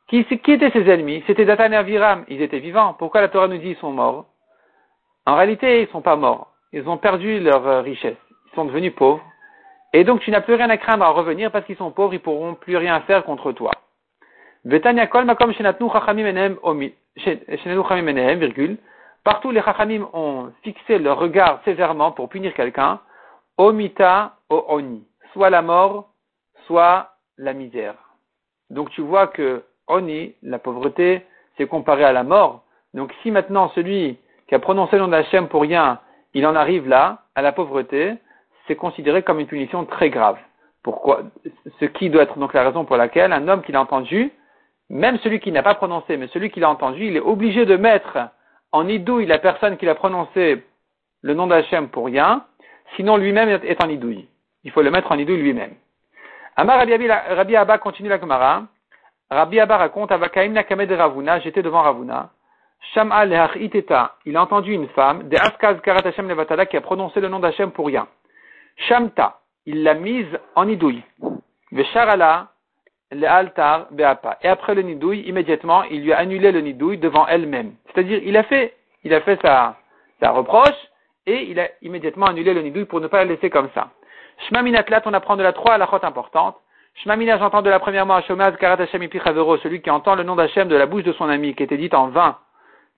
Qui, 0.08 0.18
étaient 0.18 0.70
ces 0.70 0.90
ennemis? 0.90 1.22
C'était 1.26 1.44
Datan 1.44 1.70
et 1.70 1.76
Aviram, 1.76 2.24
ils 2.28 2.42
étaient 2.42 2.58
vivants. 2.58 2.94
Pourquoi 2.98 3.20
la 3.20 3.28
Torah 3.28 3.46
nous 3.46 3.58
dit 3.58 3.68
qu'ils 3.68 3.76
sont 3.76 3.92
morts? 3.92 4.26
En 5.24 5.36
réalité, 5.36 5.82
ils 5.82 5.86
ne 5.86 5.92
sont 5.92 6.02
pas 6.02 6.16
morts. 6.16 6.52
Ils 6.72 6.88
ont 6.88 6.96
perdu 6.96 7.38
leur 7.38 7.66
euh, 7.66 7.80
richesse. 7.80 8.16
Ils 8.50 8.54
sont 8.56 8.64
devenus 8.64 8.94
pauvres. 8.94 9.22
Et 9.92 10.04
donc 10.04 10.20
tu 10.20 10.30
n'as 10.30 10.40
plus 10.40 10.54
rien 10.54 10.70
à 10.70 10.76
craindre 10.76 11.04
à 11.04 11.10
revenir 11.10 11.50
parce 11.50 11.64
qu'ils 11.64 11.76
sont 11.76 11.90
pauvres, 11.90 12.14
ils 12.14 12.20
pourront 12.20 12.54
plus 12.54 12.76
rien 12.76 13.00
faire 13.02 13.24
contre 13.24 13.52
toi. 13.52 13.72
Partout 19.24 19.50
les 19.50 19.62
chachamim 19.62 20.08
ont 20.12 20.52
fixé 20.62 20.98
leur 20.98 21.18
regard 21.18 21.60
sévèrement 21.64 22.12
pour 22.12 22.28
punir 22.28 22.54
quelqu'un, 22.54 23.00
omita 23.58 24.36
o 24.48 24.64
oni, 24.68 25.04
soit 25.32 25.50
la 25.50 25.62
mort, 25.62 26.09
soit 26.70 27.16
la 27.37 27.52
misère. 27.52 27.96
Donc 28.70 28.90
tu 28.90 29.00
vois 29.00 29.26
que 29.26 29.64
oni, 29.88 30.35
la 30.44 30.61
pauvreté, 30.61 31.26
c'est 31.56 31.66
comparé 31.66 32.04
à 32.04 32.12
la 32.12 32.22
mort. 32.22 32.62
Donc 32.94 33.12
si 33.22 33.33
maintenant 33.33 33.70
celui 33.70 34.18
qui 34.46 34.54
a 34.54 34.61
prononcé 34.61 34.94
le 34.94 35.02
nom 35.02 35.09
d'Hachem 35.09 35.48
pour 35.48 35.62
rien, 35.62 35.98
il 36.33 36.46
en 36.46 36.54
arrive 36.54 36.87
là, 36.88 37.24
à 37.35 37.42
la 37.42 37.50
pauvreté, 37.50 38.14
c'est 38.68 38.76
considéré 38.76 39.24
comme 39.24 39.40
une 39.40 39.48
punition 39.48 39.85
très 39.85 40.11
grave. 40.11 40.38
Pourquoi? 40.85 41.22
Ce 41.80 41.87
qui 41.87 42.09
doit 42.09 42.22
être 42.22 42.38
donc 42.38 42.54
la 42.54 42.62
raison 42.62 42.85
pour 42.85 42.96
laquelle 42.96 43.33
un 43.33 43.48
homme 43.48 43.62
qui 43.62 43.72
l'a 43.72 43.80
entendu, 43.80 44.30
même 44.88 45.18
celui 45.18 45.40
qui 45.40 45.50
n'a 45.50 45.64
pas 45.64 45.74
prononcé, 45.74 46.16
mais 46.16 46.28
celui 46.28 46.52
qui 46.52 46.61
l'a 46.61 46.70
entendu, 46.70 47.09
il 47.09 47.16
est 47.16 47.20
obligé 47.35 47.66
de 47.66 47.76
mettre 47.76 48.16
en 48.70 48.87
idouille 48.87 49.26
la 49.26 49.40
personne 49.40 49.76
qui 49.76 49.87
l'a 49.87 49.96
prononcé 49.96 50.62
le 51.22 51.35
nom 51.35 51.48
d'Hachem 51.48 51.88
pour 51.88 52.06
rien, 52.06 52.44
sinon 52.94 53.16
lui-même 53.16 53.48
est 53.48 53.83
en 53.83 53.88
idouille. 53.88 54.28
Il 54.62 54.70
faut 54.70 54.83
le 54.83 54.92
mettre 54.92 55.11
en 55.11 55.18
idouille 55.18 55.42
lui-même. 55.42 55.74
Rabbi 56.64 57.56
Abba 57.56 57.78
continue 57.78 58.08
la 58.08 58.18
Gemara. 58.18 58.62
Rabbi 59.30 59.60
Abba 59.60 59.76
raconte, 59.78 60.12
Avakaim 60.12 60.52
Nakamed 60.52 60.90
Ravuna, 60.92 61.40
j'étais 61.40 61.62
devant 61.62 61.82
Ravuna. 61.82 62.30
Sham'a 62.94 63.24
iteta, 63.56 64.16
il 64.24 64.36
a 64.36 64.42
entendu 64.42 64.72
une 64.72 64.88
femme, 64.88 65.28
de 65.28 65.36
Askaz 65.36 65.80
Karat 65.82 66.06
Hashem 66.06 66.28
Levatada, 66.28 66.66
qui 66.66 66.76
a 66.76 66.80
prononcé 66.80 67.20
le 67.20 67.28
nom 67.28 67.38
d'Hachem 67.38 67.70
pour 67.70 67.86
rien. 67.86 68.08
Shamta, 68.76 69.38
il 69.66 69.82
l'a 69.82 69.94
mise 69.94 70.38
en 70.54 70.64
nidouille. 70.64 71.02
Vesharala, 71.72 72.48
le 73.12 73.26
altar 73.26 73.86
beapa. 73.90 74.38
Et 74.42 74.48
après 74.48 74.74
le 74.74 74.82
nidouille, 74.82 75.20
immédiatement, 75.20 75.84
il 75.84 76.02
lui 76.02 76.12
a 76.12 76.18
annulé 76.18 76.52
le 76.52 76.60
nidouille 76.60 76.98
devant 76.98 77.26
elle-même. 77.26 77.74
C'est-à-dire, 77.86 78.20
il 78.22 78.36
a 78.36 78.42
fait, 78.44 78.74
il 79.04 79.14
a 79.14 79.20
fait 79.20 79.38
sa, 79.42 79.76
sa 80.20 80.30
reproche, 80.30 80.76
et 81.26 81.50
il 81.50 81.60
a 81.60 81.68
immédiatement 81.82 82.26
annulé 82.26 82.54
le 82.54 82.62
nidouille 82.62 82.86
pour 82.86 83.00
ne 83.00 83.06
pas 83.06 83.18
la 83.18 83.24
laisser 83.26 83.50
comme 83.50 83.68
ça. 83.74 83.90
Shmaminatlat, 84.48 85.03
on 85.07 85.14
apprend 85.14 85.37
de 85.37 85.42
la 85.42 85.53
trois 85.53 85.74
à 85.74 85.79
la 85.79 85.87
chote 85.87 86.05
importante. 86.05 86.57
Shmamina, 86.96 87.38
j'entends 87.38 87.62
de 87.62 87.70
la 87.70 87.79
première 87.79 88.05
mois, 88.05 88.20
Shomaz 88.22 88.57
Karat 88.57 88.83
Hashem 88.83 89.09
celui 89.11 89.81
qui 89.81 89.90
entend 89.90 90.16
le 90.16 90.22
nom 90.22 90.37
d'Hachem 90.37 90.68
de 90.68 90.76
la 90.76 90.87
bouche 90.87 91.05
de 91.05 91.12
son 91.12 91.29
ami, 91.29 91.55
qui 91.55 91.62
était 91.62 91.79
dit 91.79 91.88
en 91.92 92.09
vain. 92.09 92.37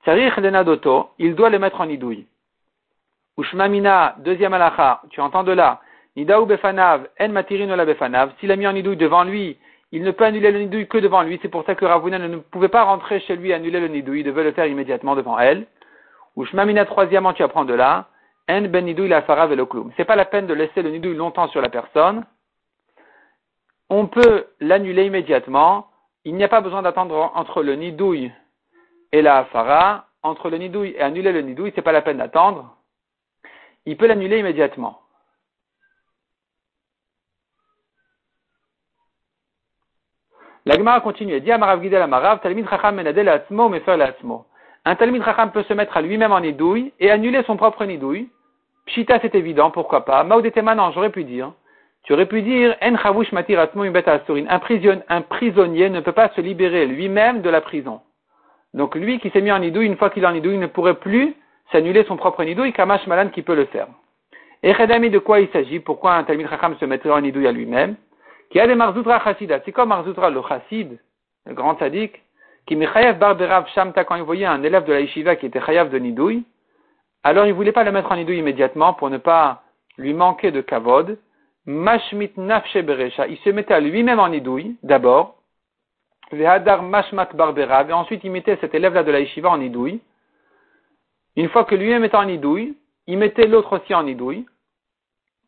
Tsarich 0.05 0.37
Lenadoto, 0.39 1.11
il 1.19 1.35
doit 1.35 1.51
le 1.51 1.59
mettre 1.59 1.81
en 1.81 1.87
nidouille. 1.87 2.27
Ushmamina, 3.39 4.17
deuxième 4.19 4.55
alacha, 4.55 5.03
tu 5.11 5.21
entends 5.21 5.45
de 5.45 5.53
là, 5.53 5.81
Nidaou 6.17 6.47
befanav, 6.47 7.07
en 7.21 7.29
matirin 7.29 7.75
la 7.77 7.85
befanav, 7.85 8.33
s'il 8.41 8.51
a 8.51 8.57
mis 8.57 8.67
en 8.67 8.73
nidouille 8.73 8.97
devant 8.97 9.25
lui, 9.25 9.57
il 9.93 10.03
ne 10.03 10.11
peut 10.11 10.25
annuler 10.25 10.51
le 10.51 10.61
nidouille 10.61 10.89
que 10.89 10.99
devant 10.99 11.23
lui, 11.23 11.39
c'est 11.41 11.49
pour 11.49 11.65
ça 11.65 11.75
que 11.75 11.85
Ravuna 11.85 12.19
ne 12.19 12.37
pouvait 12.39 12.69
pas 12.69 12.83
rentrer 12.83 13.21
chez 13.21 13.37
lui 13.37 13.51
et 13.51 13.55
annuler 13.55 13.81
le 13.81 13.89
nidouille, 13.89 14.21
il 14.21 14.25
devait 14.25 14.45
le 14.45 14.53
faire 14.53 14.67
immédiatement 14.67 15.15
devant 15.15 15.39
elle. 15.39 15.67
Ushmamina, 16.37 16.87
troisièmement, 16.87 17.35
tu 17.35 17.43
apprends 17.43 17.65
de 17.65 17.75
là, 17.75 18.07
en 18.49 18.63
ben 18.63 18.85
nidouille 18.85 19.09
la 19.09 19.23
fara 19.23 19.47
velokloum. 19.47 19.93
C'est 19.97 20.05
pas 20.05 20.17
la 20.17 20.25
peine 20.25 20.47
de 20.47 20.55
laisser 20.55 20.83
le 20.83 20.91
nidouille 20.91 21.17
longtemps 21.17 21.49
sur 21.49 21.61
la 21.61 21.69
personne. 21.69 22.25
On 23.89 24.07
peut 24.07 24.47
l'annuler 24.61 25.07
immédiatement. 25.07 25.89
Il 26.25 26.35
n'y 26.35 26.45
a 26.45 26.49
pas 26.49 26.61
besoin 26.61 26.83
d'attendre 26.83 27.33
entre 27.35 27.63
le 27.63 27.75
nidouille 27.75 28.33
et 29.13 29.23
la 29.23 29.45
fara. 29.47 30.07
Entre 30.25 30.51
le 30.51 30.59
nidouille 30.59 30.91
et 30.91 31.01
annuler 31.01 31.33
le 31.33 31.41
nidouille, 31.41 31.73
c'est 31.75 31.83
pas 31.83 31.91
la 31.91 32.03
peine 32.03 32.19
d'attendre 32.19 32.77
il 33.87 33.97
peut 33.97 34.07
l'annuler 34.07 34.39
immédiatement. 34.39 35.01
La 40.65 41.01
continue. 41.01 41.45
Chacham 41.45 42.95
Menadel. 42.95 43.45
Un 44.85 44.97
Talmid 44.97 45.23
Chacham 45.25 45.53
peut 45.53 45.63
se 45.63 45.75
mettre 45.75 45.97
à 45.97 46.03
lui-même 46.03 46.33
en 46.33 46.41
nidouille 46.41 46.93
et 46.99 47.11
annuler 47.11 47.43
son 47.45 47.57
propre 47.57 47.85
nidouille. 47.85 48.29
Pshita, 48.87 49.21
c'est 49.21 49.35
évident, 49.35 49.71
pourquoi 49.71 50.05
pas. 50.05 50.25
Maoudetema, 50.25 50.75
non, 50.75 50.91
j'aurais 50.91 51.11
pu 51.11 51.23
dire. 51.23 51.53
Tu 52.03 52.13
aurais 52.13 52.27
pu 52.27 52.43
dire 52.43 52.77
En 52.83 52.97
Chavush 52.97 53.31
Matir 53.31 53.61
Atzmo 53.61 53.85
Asurin. 53.85 54.47
Un 55.09 55.21
prisonnier 55.23 55.89
ne 55.89 56.01
peut 56.01 56.13
pas 56.13 56.31
se 56.31 56.41
libérer 56.41 56.87
lui-même 56.87 57.43
de 57.43 57.51
la 57.51 57.61
prison. 57.61 58.01
Donc 58.75 58.97
lui 58.97 59.21
qui 59.21 59.31
s'est 59.31 59.41
mis 59.41 59.53
en 59.53 59.61
nidouille, 59.61 59.87
une 59.87 59.97
fois 59.97 60.11
qu'il 60.11 60.25
est 60.25 60.27
en 60.27 60.33
nidouille, 60.33 60.59
ne 60.59 60.67
pourrait 60.67 60.95
plus 60.95 61.37
s'annuler 61.71 62.05
son 62.05 62.17
propre 62.17 62.43
nidouille, 62.43 62.73
Kamash 62.73 63.07
Malan 63.07 63.29
qui 63.29 63.43
peut 63.43 63.55
le 63.55 63.67
faire. 63.67 63.87
Et 64.65 64.75
Khedami, 64.75 65.11
de 65.11 65.19
quoi 65.19 65.41
il 65.41 65.49
s'agit? 65.51 65.79
Pourquoi 65.79 66.15
un 66.15 66.25
Talmid 66.25 66.49
Chacham 66.49 66.77
se 66.79 66.85
mettrait 66.85 67.11
en 67.11 67.21
nidouille 67.21 67.47
à 67.47 67.53
lui-même? 67.53 67.97
Qui 68.51 68.59
a 68.59 68.67
des 68.67 68.75
Marzoutra 68.75 69.23
Chassidat. 69.23 69.61
C'est 69.65 69.73
comme 69.73 69.91
Marzoutra, 69.91 70.31
le 70.31 70.41
Chassid, 70.49 70.99
le 71.47 71.55
grand 71.55 71.79
sadique, 71.79 72.23
qui 72.67 72.77
Mechayev 72.77 73.19
Barberav 73.19 73.67
Shamta, 73.69 74.05
quand 74.05 74.15
il 74.15 74.23
voyait 74.23 74.47
un 74.47 74.63
élève 74.63 74.85
de 74.85 74.93
la 74.93 75.01
Yeshiva 75.01 75.37
qui 75.37 75.47
était 75.47 75.61
Chayav 75.61 75.91
de 75.91 75.99
nidouille, 75.99 76.45
alors 77.25 77.47
il 77.47 77.53
voulait 77.53 77.73
pas 77.73 77.85
le 77.85 77.93
mettre 77.93 78.11
en 78.11 78.17
nidouille 78.17 78.39
immédiatement 78.39 78.95
pour 78.95 79.11
ne 79.11 79.19
pas 79.19 79.63
lui 79.99 80.15
manquer 80.15 80.51
de 80.51 80.61
kavod. 80.61 81.19
Mashmit 81.67 82.33
il 82.37 83.39
se 83.45 83.51
mettait 83.51 83.75
à 83.75 83.81
lui-même 83.81 84.19
en 84.19 84.29
nidouille, 84.29 84.77
d'abord. 84.83 85.37
Vehadar 86.33 86.83
Mashmat 86.83 87.29
Barberav, 87.35 87.91
et 87.91 87.93
ensuite 87.93 88.25
il 88.25 88.31
mettait 88.31 88.57
cet 88.61 88.75
élève-là 88.75 89.03
de 89.03 89.13
la 89.13 89.21
Yeshiva 89.21 89.51
en 89.51 89.59
nidouille. 89.59 90.01
Une 91.37 91.49
fois 91.49 91.65
que 91.65 91.75
lui-même 91.75 92.05
était 92.05 92.17
en 92.17 92.25
nidouille, 92.25 92.77
il 93.07 93.19
mettait 93.19 93.47
l'autre 93.47 93.79
aussi 93.79 93.95
en 93.95 94.03
nidouille. 94.03 94.47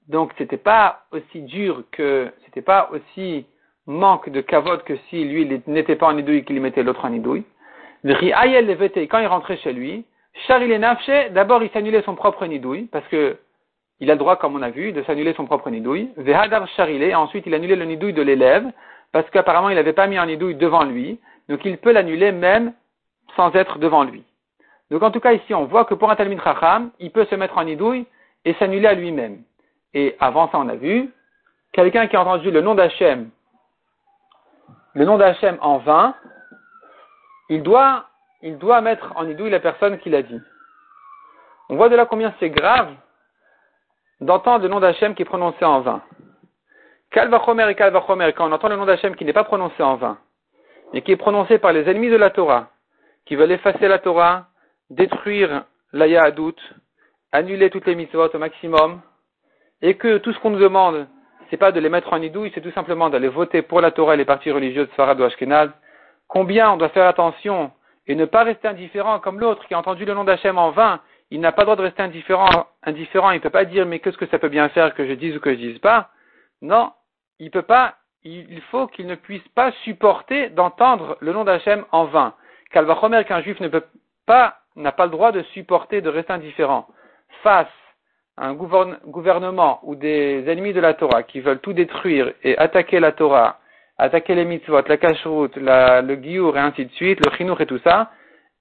Donc 0.09 0.33
c'était 0.37 0.59
pas 0.59 1.07
aussi 1.11 1.42
dur 1.42 1.85
que, 1.90 2.31
c'était 2.44 2.62
pas 2.62 2.90
aussi 2.92 3.46
manque 3.87 4.29
de 4.31 4.40
cavote 4.40 4.85
que 4.85 4.97
si 5.09 5.25
lui 5.25 5.47
n'était 5.66 5.97
pas 5.97 6.09
en 6.09 6.14
nidouille 6.14 6.38
et 6.38 6.44
qu'il 6.44 6.61
mettait 6.61 6.83
l'autre 6.83 7.05
en 7.05 7.11
nidouille. 7.11 7.44
Quand 8.05 9.18
il 9.18 9.27
rentrait 9.27 9.57
chez 9.59 9.73
lui, 9.73 10.05
d'abord 11.31 11.62
il 11.62 11.70
s'annulait 11.70 12.03
son 12.03 12.14
propre 12.14 12.47
nidouille, 12.47 12.85
parce 12.92 13.07
que 13.09 13.38
il 14.01 14.11
a 14.11 14.14
le 14.14 14.18
droit, 14.18 14.37
comme 14.37 14.57
on 14.57 14.62
a 14.62 14.70
vu, 14.70 14.92
de 14.92 15.03
s'annuler 15.05 15.35
son 15.35 15.47
propre 15.47 15.70
nidouille. 15.70 16.11
Vehadar 16.16 16.66
et 16.79 17.14
ensuite 17.14 17.47
il 17.47 17.55
annulait 17.55 17.77
le 17.77 17.85
nidouille 17.85 18.12
de 18.12 18.23
l'élève, 18.23 18.66
parce 19.12 19.29
qu'apparemment 19.31 19.70
il 19.70 19.77
n'avait 19.77 19.92
pas 19.92 20.07
mis 20.07 20.18
en 20.18 20.27
nidouille 20.27 20.57
devant 20.57 20.85
lui, 20.85 21.20
donc 21.49 21.64
il 21.64 21.79
peut 21.79 21.92
l'annuler 21.92 22.33
même 22.33 22.73
sans 23.37 23.55
être 23.55 23.79
devant 23.79 24.03
lui. 24.03 24.25
Donc 24.90 25.03
en 25.03 25.11
tout 25.11 25.20
cas 25.20 25.33
ici 25.33 25.55
on 25.55 25.64
voit 25.64 25.85
que 25.85 25.94
pour 25.94 26.11
un 26.11 26.16
Talmud 26.16 26.40
Chacham, 26.42 26.90
il 26.99 27.11
peut 27.11 27.25
se 27.27 27.35
mettre 27.35 27.57
en 27.57 27.66
idouille 27.66 28.07
et 28.44 28.55
s'annuler 28.55 28.88
à 28.88 28.94
lui-même. 28.94 29.38
Et 29.94 30.16
avant 30.20 30.51
ça 30.51 30.59
on 30.59 30.68
a 30.68 30.75
vu, 30.75 31.11
quelqu'un 31.73 32.07
qui 32.09 32.16
a 32.16 32.20
entendu 32.20 32.51
le 32.51 32.61
nom 32.61 32.75
d'Hachem, 32.75 33.31
le 34.95 35.05
nom 35.05 35.19
d'Hachem 35.19 35.59
en 35.61 35.79
vain, 35.79 36.15
il 37.49 37.63
doit, 37.63 38.07
il 38.43 38.59
doit 38.59 38.81
mettre 38.81 39.13
en 39.17 39.29
idouille 39.29 39.51
la 39.51 39.61
personne 39.61 39.99
qui 39.99 40.11
l'a 40.11 40.23
dit. 40.23 40.41
On 41.69 41.77
voit 41.77 41.89
de 41.89 41.97
là 41.97 42.07
combien 42.07 42.33
c'est 42.39 42.51
grave 42.51 42.93
d'entendre 44.21 44.63
le 44.63 44.69
nom 44.69 44.81
d'Hachem 44.81 45.15
qui 45.15 45.23
est 45.23 45.27
prononcé 45.27 45.65
en 45.65 45.81
vain. 45.81 46.03
Kalvachomer 47.11 47.69
et 47.69 47.75
Kalvachomer, 47.75 48.33
quand 48.33 48.49
on 48.49 48.53
entend 48.53 48.69
le 48.69 48.77
nom 48.77 48.87
d'Hachem 48.87 49.15
qui 49.17 49.25
n'est 49.25 49.33
pas 49.33 49.45
prononcé 49.45 49.83
en 49.83 49.97
vain, 49.97 50.19
et 50.93 51.03
qui 51.03 51.13
est 51.13 51.17
prononcé 51.17 51.59
par 51.59 51.73
les 51.73 51.89
ennemis 51.89 52.11
de 52.11 52.17
la 52.17 52.31
Torah, 52.31 52.69
qui 53.27 53.37
veulent 53.37 53.53
effacer 53.53 53.89
la 53.89 53.99
Torah, 53.99 54.47
détruire 54.91 55.65
la 55.93 56.31
doute, 56.31 56.61
annuler 57.33 57.71
toutes 57.71 57.87
les 57.87 57.95
mitzvot 57.95 58.29
au 58.33 58.39
maximum, 58.39 59.01
et 59.83 59.97
que 59.97 60.19
tout 60.19 60.33
ce 60.33 60.39
qu'on 60.41 60.51
nous 60.51 60.59
demande, 60.59 61.07
c'est 61.51 61.57
pas 61.57 61.73
de 61.73 61.81
les 61.81 61.89
mettre 61.89 62.13
en 62.13 62.23
idouille, 62.23 62.51
c'est 62.55 62.61
tout 62.61 62.71
simplement 62.73 63.11
d'aller 63.11 63.29
voter 63.29 63.63
pour 63.63 63.81
la 63.81 63.91
Torah 63.91 64.15
et 64.15 64.17
les 64.17 64.25
partis 64.25 64.51
religieux 64.51 64.87
de 64.87 64.91
Farad 64.93 65.21
ou 65.21 65.25
Ashkenaz, 65.25 65.71
combien 66.29 66.71
on 66.71 66.77
doit 66.77 66.89
faire 66.91 67.07
attention 67.07 67.73
et 68.07 68.15
ne 68.15 68.25
pas 68.25 68.45
rester 68.45 68.69
indifférent 68.69 69.19
comme 69.21 69.41
l'autre 69.41 69.67
qui 69.67 69.75
a 69.75 69.79
entendu 69.79 70.05
le 70.05 70.15
nom 70.15 70.25
d'Hachem 70.25 70.59
en 70.59 70.71
vain, 70.71 71.01
il 71.31 71.41
n'a 71.41 71.53
pas 71.53 71.63
le 71.63 71.67
droit 71.67 71.77
de 71.77 71.83
rester 71.83 72.03
indifférent, 72.03 72.67
indifférent, 72.83 73.31
il 73.31 73.37
ne 73.37 73.43
peut 73.43 73.51
pas 73.51 73.65
dire 73.65 73.87
mais 73.87 73.99
qu'est-ce 73.99 74.19
que 74.19 74.27
ça 74.27 74.39
peut 74.39 74.49
bien 74.49 74.69
faire 74.69 74.95
que 74.95 75.07
je 75.07 75.13
dise 75.13 75.37
ou 75.37 75.41
que 75.41 75.51
je 75.51 75.59
dise 75.59 75.79
pas? 75.79 76.11
Non, 76.63 76.93
il 77.39 77.51
peut 77.51 77.63
pas, 77.63 77.95
il 78.25 78.61
faut 78.71 78.87
qu'il 78.87 79.07
ne 79.07 79.15
puisse 79.15 79.47
pas 79.55 79.73
supporter 79.85 80.51
d'entendre 80.51 81.17
le 81.21 81.33
nom 81.33 81.45
d'Hachem 81.45 81.85
en 81.93 82.05
vain. 82.05 82.35
Calvachomer 82.71 83.25
qu'un 83.25 83.43
juif 83.43 83.61
ne 83.61 83.69
peut 83.69 83.85
pas 84.27 84.59
n'a 84.77 84.93
pas 84.93 85.05
le 85.05 85.11
droit 85.11 85.33
de 85.33 85.43
supporter, 85.55 86.01
de 86.01 86.09
rester 86.09 86.33
indifférent 86.33 86.89
face 87.43 87.69
un 88.37 88.55
gouvernement 88.55 89.81
ou 89.83 89.94
des 89.94 90.44
ennemis 90.49 90.73
de 90.73 90.81
la 90.81 90.94
Torah 90.94 91.23
qui 91.23 91.40
veulent 91.40 91.61
tout 91.61 91.73
détruire 91.73 92.33
et 92.42 92.59
attaquer 92.59 92.99
la 93.01 93.12
Torah, 93.12 93.61
attaquer 93.99 94.35
les 94.35 94.44
mitzvot, 94.44 94.83
la 94.88 94.97
kashrut, 94.97 95.57
le 95.57 96.14
giour 96.16 96.57
et 96.57 96.61
ainsi 96.61 96.85
de 96.85 96.92
suite, 96.92 97.25
le 97.25 97.33
chinour 97.37 97.61
et 97.61 97.66
tout 97.66 97.79
ça, 97.79 98.11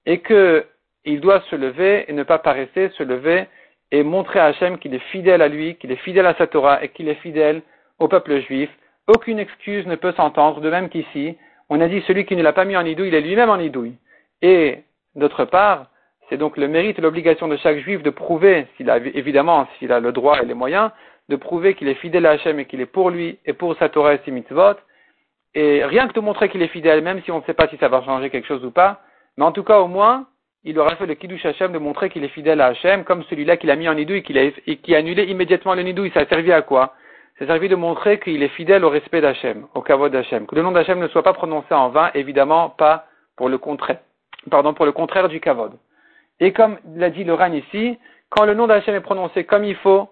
et 0.06 0.20
qu'il 0.20 1.20
doit 1.20 1.40
se 1.50 1.56
lever 1.56 2.04
et 2.08 2.12
ne 2.12 2.22
pas 2.22 2.38
paraisser, 2.38 2.90
se 2.90 3.02
lever 3.02 3.46
et 3.90 4.02
montrer 4.02 4.38
à 4.38 4.46
Hachem 4.46 4.78
qu'il 4.78 4.94
est 4.94 5.10
fidèle 5.10 5.42
à 5.42 5.48
lui, 5.48 5.76
qu'il 5.76 5.90
est 5.90 5.96
fidèle 5.96 6.26
à 6.26 6.34
sa 6.34 6.46
Torah 6.46 6.82
et 6.82 6.88
qu'il 6.88 7.08
est 7.08 7.14
fidèle 7.16 7.62
au 7.98 8.08
peuple 8.08 8.40
juif. 8.40 8.70
Aucune 9.06 9.38
excuse 9.38 9.86
ne 9.86 9.96
peut 9.96 10.12
s'entendre, 10.12 10.60
de 10.60 10.70
même 10.70 10.88
qu'ici, 10.88 11.36
on 11.68 11.80
a 11.80 11.88
dit 11.88 12.02
celui 12.06 12.24
qui 12.26 12.36
ne 12.36 12.42
l'a 12.42 12.52
pas 12.52 12.64
mis 12.64 12.76
en 12.76 12.86
idouille, 12.86 13.08
il 13.08 13.14
est 13.14 13.20
lui-même 13.20 13.50
en 13.50 13.58
idouille. 13.58 13.96
Et, 14.40 14.84
d'autre 15.14 15.44
part, 15.44 15.86
c'est 16.28 16.36
donc 16.36 16.56
le 16.56 16.68
mérite 16.68 16.98
et 16.98 17.02
l'obligation 17.02 17.48
de 17.48 17.56
chaque 17.56 17.78
juif 17.78 18.02
de 18.02 18.10
prouver, 18.10 18.66
s'il 18.76 18.90
a, 18.90 18.98
évidemment, 18.98 19.66
s'il 19.78 19.92
a 19.92 20.00
le 20.00 20.12
droit 20.12 20.40
et 20.42 20.46
les 20.46 20.54
moyens, 20.54 20.90
de 21.28 21.36
prouver 21.36 21.74
qu'il 21.74 21.88
est 21.88 21.94
fidèle 21.94 22.26
à 22.26 22.32
Hachem 22.32 22.58
et 22.58 22.66
qu'il 22.66 22.80
est 22.80 22.86
pour 22.86 23.10
lui 23.10 23.38
et 23.46 23.52
pour 23.52 23.76
sa 23.76 23.88
Torah 23.88 24.14
et 24.14 24.20
ses 24.24 24.30
mitzvot. 24.30 24.76
Et 25.54 25.84
rien 25.84 26.08
que 26.08 26.14
de 26.14 26.20
montrer 26.20 26.48
qu'il 26.48 26.62
est 26.62 26.68
fidèle, 26.68 27.02
même 27.02 27.22
si 27.22 27.30
on 27.30 27.38
ne 27.38 27.44
sait 27.44 27.54
pas 27.54 27.68
si 27.68 27.76
ça 27.78 27.88
va 27.88 28.02
changer 28.02 28.30
quelque 28.30 28.48
chose 28.48 28.64
ou 28.64 28.70
pas, 28.70 29.00
mais 29.36 29.44
en 29.44 29.52
tout 29.52 29.62
cas, 29.62 29.78
au 29.78 29.86
moins, 29.86 30.26
il 30.64 30.78
aura 30.78 30.96
fait 30.96 31.06
le 31.06 31.14
Kiddush 31.14 31.44
Hachem 31.44 31.72
de 31.72 31.78
montrer 31.78 32.08
qu'il 32.08 32.24
est 32.24 32.28
fidèle 32.28 32.60
à 32.60 32.66
Hachem, 32.66 33.04
comme 33.04 33.22
celui-là 33.24 33.56
qu'il 33.56 33.70
a 33.70 33.76
mis 33.76 33.88
en 33.88 33.94
nidou 33.94 34.14
et, 34.14 34.22
qui 34.22 34.94
a 34.94 34.98
annulé 34.98 35.24
immédiatement 35.24 35.74
le 35.74 35.82
nidou. 35.82 36.08
Ça 36.10 36.20
a 36.20 36.26
servi 36.26 36.52
à 36.52 36.62
quoi? 36.62 36.94
Ça 37.38 37.44
a 37.44 37.48
servi 37.48 37.68
de 37.68 37.76
montrer 37.76 38.18
qu'il 38.18 38.42
est 38.42 38.48
fidèle 38.48 38.84
au 38.84 38.90
respect 38.90 39.20
d'Hachem, 39.20 39.66
au 39.74 39.82
kavod 39.82 40.10
d'Hachem. 40.10 40.46
Que 40.46 40.54
le 40.54 40.62
nom 40.62 40.72
d'Hachem 40.72 40.98
ne 40.98 41.08
soit 41.08 41.22
pas 41.22 41.34
prononcé 41.34 41.74
en 41.74 41.90
vain, 41.90 42.10
évidemment 42.14 42.70
pas 42.70 43.06
pour 43.36 43.48
le 43.48 43.58
contraire, 43.58 43.98
pardon, 44.50 44.72
pour 44.72 44.86
le 44.86 44.92
contraire 44.92 45.28
du 45.28 45.40
kavod. 45.40 45.72
Et 46.40 46.52
comme 46.52 46.78
l'a 46.94 47.10
dit 47.10 47.24
le 47.24 47.36
ici, 47.54 47.98
quand 48.30 48.44
le 48.44 48.54
nom 48.54 48.66
d'Hachem 48.66 48.94
est 48.94 49.00
prononcé 49.00 49.44
comme 49.44 49.64
il 49.64 49.76
faut, 49.76 50.08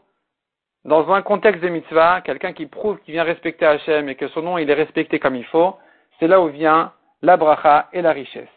dans 0.84 1.12
un 1.12 1.22
contexte 1.22 1.62
de 1.62 1.68
mitzvah, 1.68 2.20
quelqu'un 2.22 2.52
qui 2.52 2.66
prouve 2.66 2.98
qu'il 3.00 3.14
vient 3.14 3.24
respecter 3.24 3.66
Hachem 3.66 4.08
et 4.08 4.14
que 4.14 4.28
son 4.28 4.42
nom 4.42 4.58
il 4.58 4.68
est 4.68 4.74
respecté 4.74 5.18
comme 5.18 5.36
il 5.36 5.44
faut, 5.46 5.76
c'est 6.18 6.26
là 6.26 6.40
où 6.40 6.48
vient 6.48 6.92
la 7.22 7.36
bracha 7.36 7.88
et 7.92 8.02
la 8.02 8.12
richesse. 8.12 8.48